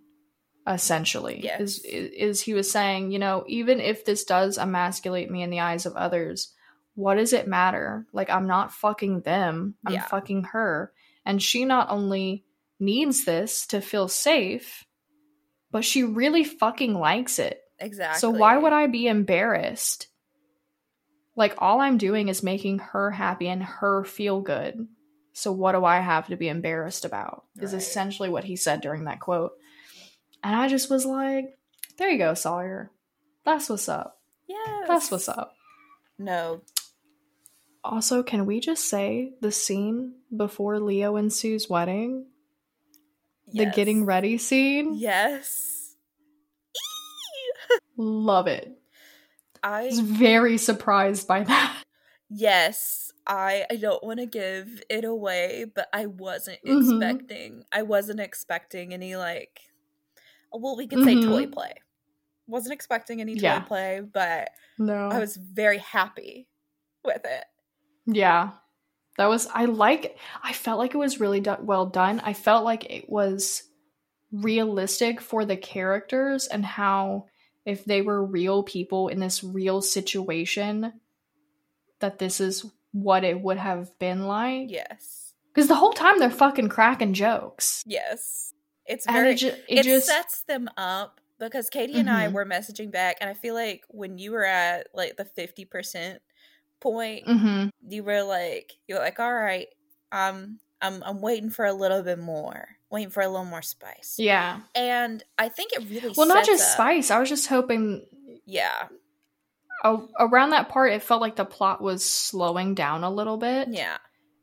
Essentially, 0.68 1.42
yes. 1.44 1.60
is 1.60 1.80
is 1.84 2.40
he 2.40 2.52
was 2.52 2.68
saying, 2.68 3.12
you 3.12 3.20
know, 3.20 3.44
even 3.46 3.80
if 3.80 4.04
this 4.04 4.24
does 4.24 4.58
emasculate 4.58 5.30
me 5.30 5.42
in 5.42 5.50
the 5.50 5.60
eyes 5.60 5.86
of 5.86 5.94
others, 5.94 6.52
what 6.96 7.14
does 7.16 7.32
it 7.32 7.46
matter? 7.46 8.06
Like, 8.12 8.30
I'm 8.30 8.48
not 8.48 8.72
fucking 8.72 9.20
them, 9.20 9.74
I'm 9.86 9.94
Yeah. 9.94 10.02
fucking 10.06 10.44
her. 10.44 10.92
And 11.24 11.40
she 11.40 11.64
not 11.64 11.88
only 11.90 12.44
needs 12.78 13.24
this 13.24 13.66
to 13.68 13.80
feel 13.80 14.08
safe, 14.08 14.84
but 15.70 15.84
she 15.84 16.02
really 16.04 16.44
fucking 16.44 16.94
likes 16.94 17.38
it. 17.38 17.60
Exactly. 17.78 18.20
So 18.20 18.30
why 18.30 18.56
would 18.56 18.72
I 18.72 18.86
be 18.86 19.06
embarrassed? 19.06 20.08
Like 21.34 21.54
all 21.58 21.80
I'm 21.80 21.98
doing 21.98 22.28
is 22.28 22.42
making 22.42 22.78
her 22.78 23.10
happy 23.10 23.48
and 23.48 23.62
her 23.62 24.04
feel 24.04 24.40
good. 24.40 24.86
So 25.34 25.52
what 25.52 25.72
do 25.72 25.84
I 25.84 26.00
have 26.00 26.28
to 26.28 26.36
be 26.36 26.48
embarrassed 26.48 27.04
about? 27.04 27.44
Is 27.60 27.72
Right. 27.72 27.82
essentially 27.82 28.28
what 28.30 28.44
he 28.44 28.56
said 28.56 28.80
during 28.80 29.04
that 29.04 29.20
quote. 29.20 29.52
And 30.42 30.54
I 30.56 30.68
just 30.68 30.88
was 30.88 31.04
like, 31.04 31.58
there 31.98 32.08
you 32.08 32.16
go, 32.18 32.32
Sawyer. 32.32 32.90
That's 33.44 33.68
what's 33.68 33.88
up. 33.88 34.18
Yeah. 34.46 34.84
That's 34.88 35.10
what's 35.10 35.28
up. 35.28 35.54
No. 36.18 36.62
Also, 37.84 38.22
can 38.22 38.46
we 38.46 38.58
just 38.60 38.88
say 38.88 39.34
the 39.42 39.52
scene 39.52 40.14
before 40.34 40.80
Leo 40.80 41.16
and 41.16 41.30
Sue's 41.32 41.68
wedding? 41.68 42.26
The 43.52 43.66
getting 43.66 44.04
ready 44.04 44.38
scene? 44.38 44.94
Yes. 44.94 45.94
Love 47.96 48.46
it. 48.46 48.76
I 49.62 49.86
was 49.86 50.00
very 50.00 50.58
surprised 50.58 51.26
by 51.26 51.44
that. 51.44 51.82
yes. 52.28 53.12
I 53.26 53.64
I 53.70 53.76
don't 53.76 54.04
want 54.04 54.20
to 54.20 54.26
give 54.26 54.82
it 54.88 55.04
away, 55.04 55.64
but 55.74 55.88
I 55.92 56.06
wasn't 56.06 56.58
Mhm. 56.64 57.00
expecting. 57.02 57.64
I 57.72 57.82
wasn't 57.82 58.20
expecting 58.20 58.92
any 58.94 59.16
like 59.16 59.60
well, 60.52 60.76
we 60.76 60.86
could 60.86 61.04
say 61.04 61.20
toy 61.20 61.46
play. 61.48 61.74
Wasn't 62.46 62.72
expecting 62.72 63.20
any 63.20 63.34
toy 63.34 63.42
Yeah. 63.42 63.60
play, 63.60 64.00
but 64.00 64.50
No. 64.78 65.08
I 65.08 65.18
was 65.18 65.36
very 65.36 65.78
happy 65.78 66.48
with 67.04 67.24
it. 67.24 67.44
Yeah. 68.06 68.52
That 69.18 69.28
was 69.28 69.46
I 69.46 69.64
like 69.64 70.18
I 70.42 70.52
felt 70.52 70.78
like 70.78 70.94
it 70.94 70.98
was 70.98 71.20
really 71.20 71.40
do- 71.40 71.56
well 71.60 71.86
done. 71.86 72.20
I 72.20 72.32
felt 72.34 72.64
like 72.64 72.84
it 72.90 73.08
was 73.08 73.62
realistic 74.32 75.20
for 75.20 75.44
the 75.44 75.56
characters 75.56 76.46
and 76.46 76.64
how 76.64 77.26
if 77.64 77.84
they 77.84 78.02
were 78.02 78.24
real 78.24 78.62
people 78.62 79.08
in 79.08 79.18
this 79.20 79.42
real 79.42 79.80
situation 79.80 80.92
that 82.00 82.18
this 82.18 82.40
is 82.40 82.64
what 82.92 83.24
it 83.24 83.40
would 83.40 83.56
have 83.58 83.96
been 83.98 84.26
like. 84.26 84.70
Yes. 84.70 85.32
Cuz 85.54 85.68
the 85.68 85.74
whole 85.74 85.92
time 85.92 86.18
they're 86.18 86.30
fucking 86.30 86.68
cracking 86.68 87.14
jokes. 87.14 87.82
Yes. 87.86 88.52
It's 88.84 89.06
And 89.06 89.16
very 89.16 89.30
it, 89.32 89.36
ju- 89.36 89.46
it 89.68 89.78
it, 89.78 89.82
just 89.84 90.06
sets 90.06 90.42
them 90.42 90.68
up 90.76 91.20
because 91.38 91.68
Katie 91.70 91.98
and 91.98 92.08
I 92.10 92.28
Mhm. 92.28 92.32
were 92.32 92.44
messaging 92.46 92.90
back, 92.90 93.16
and 93.20 93.28
I 93.28 93.34
feel 93.34 93.54
like 93.54 93.82
when 93.88 94.16
you 94.18 94.32
were 94.32 94.44
at 94.44 94.88
like 94.94 95.16
the 95.16 95.24
fifty 95.24 95.64
percent 95.64 96.22
point, 96.80 97.26
Mhm. 97.26 97.70
you 97.88 98.02
were 98.04 98.22
like, 98.22 98.72
you're 98.86 98.98
like, 98.98 99.18
all 99.20 99.32
right, 99.32 99.68
um, 100.12 100.58
I'm 100.80 101.02
I'm 101.02 101.20
waiting 101.20 101.50
for 101.50 101.64
a 101.64 101.72
little 101.72 102.02
bit 102.02 102.18
more, 102.18 102.68
waiting 102.90 103.10
for 103.10 103.22
a 103.22 103.28
little 103.28 103.44
more 103.46 103.62
spice, 103.62 104.16
Yeah. 104.18 104.60
and 104.74 105.22
I 105.38 105.48
think 105.48 105.72
it 105.72 105.88
really 105.90 106.14
Well, 106.16 106.26
not 106.28 106.44
just 106.44 106.62
up- 106.64 106.74
spice. 106.74 107.10
I 107.10 107.18
was 107.18 107.28
just 107.28 107.46
hoping 107.48 108.06
yeah, 108.44 108.88
a- 109.84 109.98
around 110.20 110.50
that 110.50 110.68
part 110.68 110.92
it 110.92 111.02
felt 111.02 111.20
like 111.20 111.36
the 111.36 111.44
plot 111.44 111.80
was 111.82 112.04
slowing 112.04 112.74
down 112.74 113.04
a 113.04 113.10
little 113.10 113.36
bit. 113.38 113.68
yeah, 113.68 113.96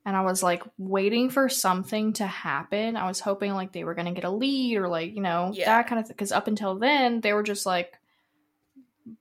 and 0.05 0.15
I 0.17 0.21
was 0.21 0.41
like 0.43 0.63
waiting 0.77 1.29
for 1.29 1.47
something 1.49 2.13
to 2.13 2.25
happen. 2.27 2.97
I 2.97 3.07
was 3.07 3.19
hoping 3.19 3.53
like 3.53 3.71
they 3.71 3.83
were 3.83 3.93
gonna 3.93 4.11
get 4.13 4.23
a 4.25 4.29
lead 4.29 4.77
or 4.77 4.87
like 4.87 5.13
you 5.13 5.21
know 5.21 5.51
Yeah. 5.53 5.65
that 5.65 5.87
kind 5.87 5.99
of 5.99 6.07
thing. 6.07 6.15
Because 6.15 6.31
up 6.31 6.47
until 6.47 6.75
then, 6.75 7.21
they 7.21 7.31
were 7.33 7.43
just 7.43 7.65
like 7.65 7.97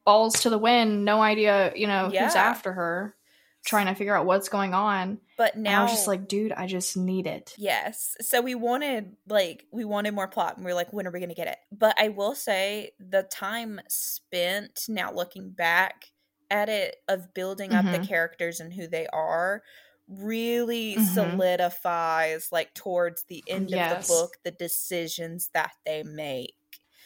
balls 0.04 0.40
to 0.42 0.50
the 0.50 0.58
wind, 0.58 1.04
no 1.04 1.22
idea 1.22 1.72
you 1.76 1.86
know 1.86 2.08
who's 2.08 2.34
after 2.36 2.72
her, 2.72 3.16
trying 3.64 3.86
to 3.86 3.94
figure 3.94 4.14
out 4.16 4.26
what's 4.26 4.48
going 4.48 4.74
on. 4.74 5.20
but 5.36 5.54
And 5.54 5.64
now 5.64 5.80
I 5.80 5.82
was 5.82 5.92
just 5.92 6.06
like, 6.06 6.28
dude, 6.28 6.52
I 6.52 6.66
just 6.66 6.96
need 6.96 7.26
it. 7.26 7.54
Yes. 7.58 8.16
So 8.20 8.40
we 8.40 8.54
wanted 8.54 9.16
like 9.28 9.66
we 9.72 9.84
wanted 9.84 10.14
more 10.14 10.28
plot 10.28 10.56
and 10.56 10.64
we 10.64 10.72
are 10.72 10.74
like 10.74 10.92
when 10.92 11.06
are 11.06 11.10
we 11.10 11.20
going 11.20 11.28
to 11.28 11.34
get 11.34 11.48
it? 11.48 11.58
But 11.70 11.94
I 11.98 12.08
will 12.08 12.34
say 12.34 12.92
the 12.98 13.22
time 13.24 13.80
spent 13.88 14.86
now 14.88 15.12
looking 15.12 15.50
back 15.50 16.12
at 16.50 16.68
it 16.68 16.96
of 17.08 17.32
building 17.34 17.72
up 17.72 17.90
the 17.90 17.98
Mhm. 17.98 18.06
characters 18.08 18.60
and 18.60 18.72
who 18.72 18.86
they 18.86 19.06
are 19.08 19.62
really 20.08 20.96
Mhm. 20.96 20.98
solidifies 20.98 22.48
like 22.52 22.74
towards 22.74 23.24
the 23.24 23.42
end 23.46 23.70
Yes. 23.70 23.92
of 23.92 24.06
the 24.08 24.14
book 24.14 24.36
the 24.44 24.50
decisions 24.50 25.50
that 25.54 25.72
they 25.86 26.02
make 26.02 26.54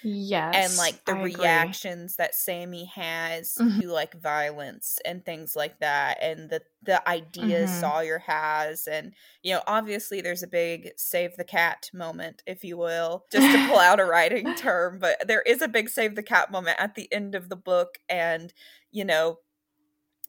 Yes, 0.02 0.46
and 0.52 0.76
like 0.76 1.04
the 1.06 1.14
I 1.14 1.24
agree. 1.24 1.76
reactions 1.76 2.16
that 2.16 2.34
Sammy 2.34 2.84
has 2.86 3.60
Mhm. 3.60 3.80
to 3.80 3.88
like 3.88 4.14
violence 4.14 4.98
and 5.04 5.24
things 5.24 5.56
like 5.56 5.80
that 5.80 6.18
and 6.22 6.50
the 6.50 6.62
the 6.82 7.06
ideas 7.08 7.74
Mhm. 7.74 7.76
Sawyer 7.76 8.18
has 8.20 8.86
and 8.86 9.14
you 9.42 9.52
know 9.54 9.62
obviously 9.66 10.20
there's 10.20 10.42
a 10.42 10.46
big 10.48 10.92
save 10.96 11.36
the 11.36 11.44
cat 11.44 11.90
moment 11.92 12.42
if 12.46 12.64
you 12.64 12.76
will 12.78 13.26
just 13.30 13.50
to 13.52 13.58
pull 13.58 13.78
out 13.80 14.00
a 14.00 14.04
writing 14.04 14.54
term 14.54 14.98
but 14.98 15.18
there 15.26 15.42
is 15.42 15.60
a 15.62 15.68
big 15.68 15.88
save 15.90 16.14
the 16.16 16.22
cat 16.22 16.50
moment 16.50 16.78
at 16.80 16.94
the 16.94 17.12
end 17.12 17.34
of 17.34 17.48
the 17.48 17.56
book 17.56 17.98
and 18.08 18.54
you 18.92 19.04
know 19.04 19.38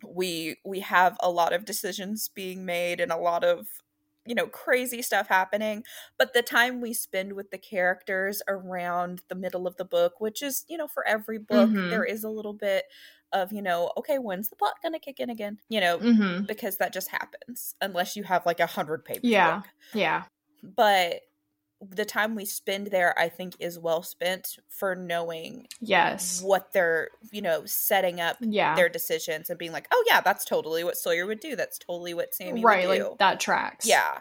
we 0.05 0.57
we 0.65 0.79
have 0.79 1.17
a 1.21 1.29
lot 1.31 1.53
of 1.53 1.65
decisions 1.65 2.29
being 2.29 2.65
made 2.65 2.99
and 2.99 3.11
a 3.11 3.17
lot 3.17 3.43
of 3.43 3.67
you 4.27 4.35
know 4.35 4.47
crazy 4.47 5.01
stuff 5.01 5.27
happening 5.27 5.83
but 6.17 6.33
the 6.33 6.41
time 6.41 6.81
we 6.81 6.93
spend 6.93 7.33
with 7.33 7.49
the 7.51 7.57
characters 7.57 8.41
around 8.47 9.21
the 9.29 9.35
middle 9.35 9.67
of 9.67 9.75
the 9.77 9.85
book 9.85 10.19
which 10.19 10.41
is 10.41 10.65
you 10.67 10.77
know 10.77 10.87
for 10.87 11.05
every 11.07 11.37
book 11.37 11.71
Mhm. 11.71 11.89
there 11.89 12.03
is 12.03 12.23
a 12.23 12.29
little 12.29 12.53
bit 12.53 12.85
of 13.33 13.51
you 13.51 13.61
know 13.61 13.91
okay 13.97 14.17
when's 14.17 14.49
the 14.49 14.55
plot 14.55 14.75
gonna 14.81 14.99
kick 14.99 15.19
in 15.19 15.29
again 15.29 15.59
you 15.69 15.79
know 15.81 15.99
hmm 15.99 16.45
because 16.47 16.77
that 16.77 16.93
just 16.93 17.09
happens 17.09 17.75
unless 17.81 18.15
you 18.15 18.23
have 18.23 18.45
like 18.45 18.59
a 18.59 18.65
hundred 18.65 19.03
page 19.05 19.21
Yeah. 19.23 19.55
book 19.55 19.67
Yeah. 19.93 20.25
but 20.63 21.21
the 21.91 22.05
time 22.05 22.33
we 22.35 22.43
spend 22.45 22.87
there 22.87 23.13
i 23.19 23.29
think 23.29 23.53
is 23.59 23.77
well 23.77 24.01
spent 24.01 24.57
for 24.67 24.95
knowing 24.95 25.67
Yes. 25.79 26.41
what 26.41 26.73
they're 26.73 27.09
you 27.31 27.41
know 27.41 27.65
setting 27.65 28.19
up 28.19 28.37
Yeah. 28.39 28.75
their 28.75 28.89
decisions 28.89 29.49
and 29.49 29.59
being 29.59 29.71
like 29.71 29.87
oh 29.91 30.03
yeah 30.07 30.21
that's 30.21 30.43
totally 30.45 30.83
what 30.83 30.97
sawyer 30.97 31.25
would 31.27 31.39
do 31.39 31.55
that's 31.55 31.77
totally 31.77 32.13
what 32.15 32.33
sammy 32.33 32.63
right. 32.63 32.87
would 32.87 32.95
do 32.97 33.09
Like 33.09 33.17
that 33.19 33.39
tracks. 33.39 33.85
yeah 33.87 34.19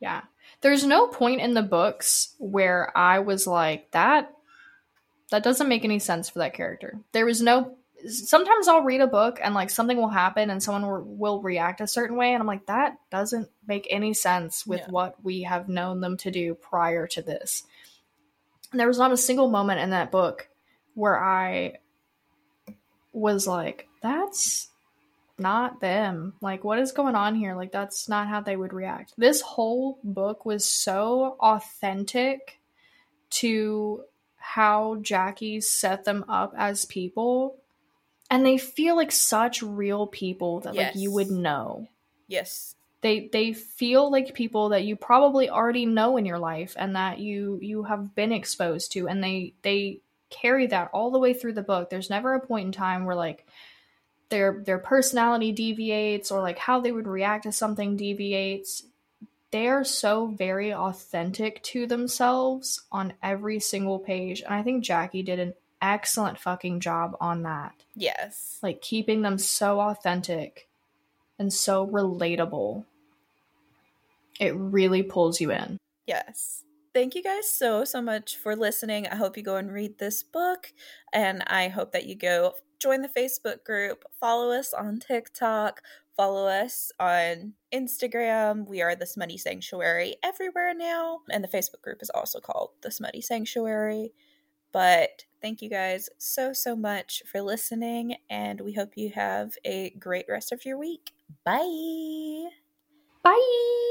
Yeah. 0.00 0.22
There's 0.60 0.84
no 0.84 1.06
point 1.08 1.40
in 1.40 1.54
the 1.54 1.62
books 1.62 2.34
where 2.38 2.96
I 2.96 3.18
was 3.20 3.46
like 3.46 3.90
that 3.92 4.32
that 5.30 5.42
doesn't 5.42 5.68
make 5.68 5.84
any 5.84 5.98
sense 5.98 6.28
for 6.28 6.38
that 6.40 6.54
character. 6.54 7.00
There 7.12 7.26
was 7.26 7.42
no 7.42 7.76
sometimes 8.06 8.68
I'll 8.68 8.82
read 8.82 9.00
a 9.00 9.06
book 9.06 9.38
and 9.42 9.54
like 9.54 9.70
something 9.70 9.96
will 9.96 10.08
happen 10.08 10.50
and 10.50 10.62
someone 10.62 10.86
will, 10.90 11.04
will 11.04 11.42
react 11.42 11.80
a 11.80 11.86
certain 11.86 12.16
way 12.16 12.32
and 12.32 12.40
I'm 12.40 12.46
like 12.46 12.66
that 12.66 12.96
doesn't 13.10 13.48
make 13.66 13.86
any 13.90 14.14
sense 14.14 14.66
with 14.66 14.80
Yeah. 14.80 14.90
what 14.90 15.24
we 15.24 15.42
have 15.42 15.68
known 15.68 16.00
them 16.00 16.16
to 16.18 16.30
do 16.30 16.54
prior 16.54 17.06
to 17.08 17.22
this. 17.22 17.64
And 18.70 18.80
there 18.80 18.88
was 18.88 18.98
not 18.98 19.12
a 19.12 19.16
single 19.16 19.48
moment 19.50 19.80
in 19.80 19.90
that 19.90 20.10
book 20.10 20.48
where 20.94 21.22
I 21.22 21.78
was 23.12 23.46
like 23.46 23.88
that's 24.02 24.68
not 25.38 25.80
them. 25.80 26.34
Like, 26.40 26.64
what 26.64 26.78
is 26.78 26.92
going 26.92 27.14
on 27.14 27.34
here? 27.34 27.54
Like, 27.54 27.72
that's 27.72 28.08
not 28.08 28.28
how 28.28 28.40
they 28.40 28.56
would 28.56 28.72
react. 28.72 29.12
This 29.18 29.40
whole 29.40 29.98
book 30.02 30.46
was 30.46 30.64
so 30.64 31.36
authentic 31.40 32.58
to 33.30 34.04
how 34.36 34.96
Jackie 35.02 35.60
set 35.60 36.04
them 36.04 36.24
up 36.28 36.54
as 36.56 36.84
people. 36.86 37.58
And 38.30 38.44
they 38.44 38.58
feel 38.58 38.96
like 38.96 39.12
such 39.12 39.62
real 39.62 40.06
people 40.06 40.60
that 40.60 40.74
like 40.74 40.96
you 40.96 41.12
would 41.12 41.30
know. 41.30 41.88
yes 42.28 42.74
They 43.02 43.28
they 43.32 43.52
feel 43.52 44.10
like 44.10 44.34
people 44.34 44.70
that 44.70 44.84
you 44.84 44.96
probably 44.96 45.48
already 45.48 45.86
know 45.86 46.16
in 46.16 46.26
your 46.26 46.38
life 46.38 46.74
and 46.78 46.96
that 46.96 47.18
you 47.18 47.58
you 47.62 47.84
have 47.84 48.14
been 48.14 48.32
exposed 48.32 48.92
to 48.92 49.08
and 49.08 49.22
they 49.22 49.54
they 49.62 50.00
carry 50.28 50.66
that 50.66 50.90
all 50.92 51.10
the 51.10 51.18
way 51.18 51.32
through 51.32 51.52
the 51.52 51.62
book. 51.62 51.88
There's 51.88 52.10
never 52.10 52.34
a 52.34 52.44
point 52.44 52.66
in 52.66 52.72
time 52.72 53.04
where 53.04 53.14
like 53.14 53.46
their 54.28 54.62
their 54.64 54.78
personality 54.78 55.52
deviates 55.52 56.30
or 56.30 56.40
like 56.40 56.58
how 56.58 56.80
they 56.80 56.92
would 56.92 57.06
react 57.06 57.44
to 57.44 57.52
something 57.52 57.96
deviates 57.96 58.82
they 59.52 59.68
are 59.68 59.84
so 59.84 60.26
very 60.26 60.74
authentic 60.74 61.62
to 61.62 61.86
themselves 61.86 62.82
on 62.90 63.12
every 63.22 63.60
single 63.60 63.98
page 63.98 64.42
and 64.42 64.52
i 64.52 64.62
think 64.62 64.82
jackie 64.82 65.22
did 65.22 65.38
an 65.38 65.54
excellent 65.86 66.38
fucking 66.38 66.80
job 66.80 67.16
on 67.20 67.42
that 67.42 67.72
yes 67.94 68.58
like 68.62 68.80
keeping 68.82 69.22
them 69.22 69.38
so 69.38 69.80
authentic 69.80 70.68
and 71.38 71.52
so 71.52 71.86
relatable 71.86 72.84
it 74.40 74.54
really 74.56 75.02
pulls 75.02 75.40
you 75.40 75.50
in 75.50 75.78
Yes. 76.06 76.62
Thank 76.94 77.14
you 77.14 77.22
guys 77.22 77.50
so, 77.50 77.84
so 77.84 78.00
much 78.00 78.36
for 78.36 78.56
listening. 78.56 79.06
I 79.06 79.16
hope 79.16 79.36
you 79.36 79.42
go 79.42 79.56
and 79.56 79.70
read 79.70 79.98
this 79.98 80.22
book. 80.22 80.72
And 81.12 81.42
I 81.46 81.68
hope 81.68 81.92
that 81.92 82.06
you 82.06 82.14
go 82.14 82.54
join 82.78 83.02
the 83.02 83.08
Facebook 83.08 83.64
group, 83.64 84.04
follow 84.20 84.50
us 84.50 84.72
on 84.72 85.00
TikTok, 85.00 85.82
follow 86.16 86.46
us 86.46 86.92
on 87.00 87.54
Instagram. 87.72 88.66
We 88.66 88.80
are 88.82 88.94
the 88.94 89.06
Smutty 89.06 89.36
Sanctuary 89.36 90.16
everywhere 90.22 90.74
now. 90.74 91.20
And 91.30 91.42
the 91.42 91.48
Facebook 91.48 91.82
group 91.82 92.02
is 92.02 92.10
also 92.10 92.40
called 92.40 92.70
the 92.82 92.90
Smutty 92.90 93.20
Sanctuary. 93.20 94.12
But 94.72 95.24
thank 95.46 95.62
you 95.62 95.70
guys 95.70 96.08
so, 96.18 96.52
so 96.52 96.74
much 96.74 97.22
for 97.30 97.40
listening, 97.40 98.16
and 98.28 98.60
we 98.60 98.72
hope 98.72 98.96
you 98.96 99.10
have 99.10 99.52
a 99.64 99.90
great 99.90 100.26
rest 100.28 100.50
of 100.52 100.64
your 100.64 100.76
week. 100.76 101.12
Bye. 101.44 102.50
Bye. 103.22 103.90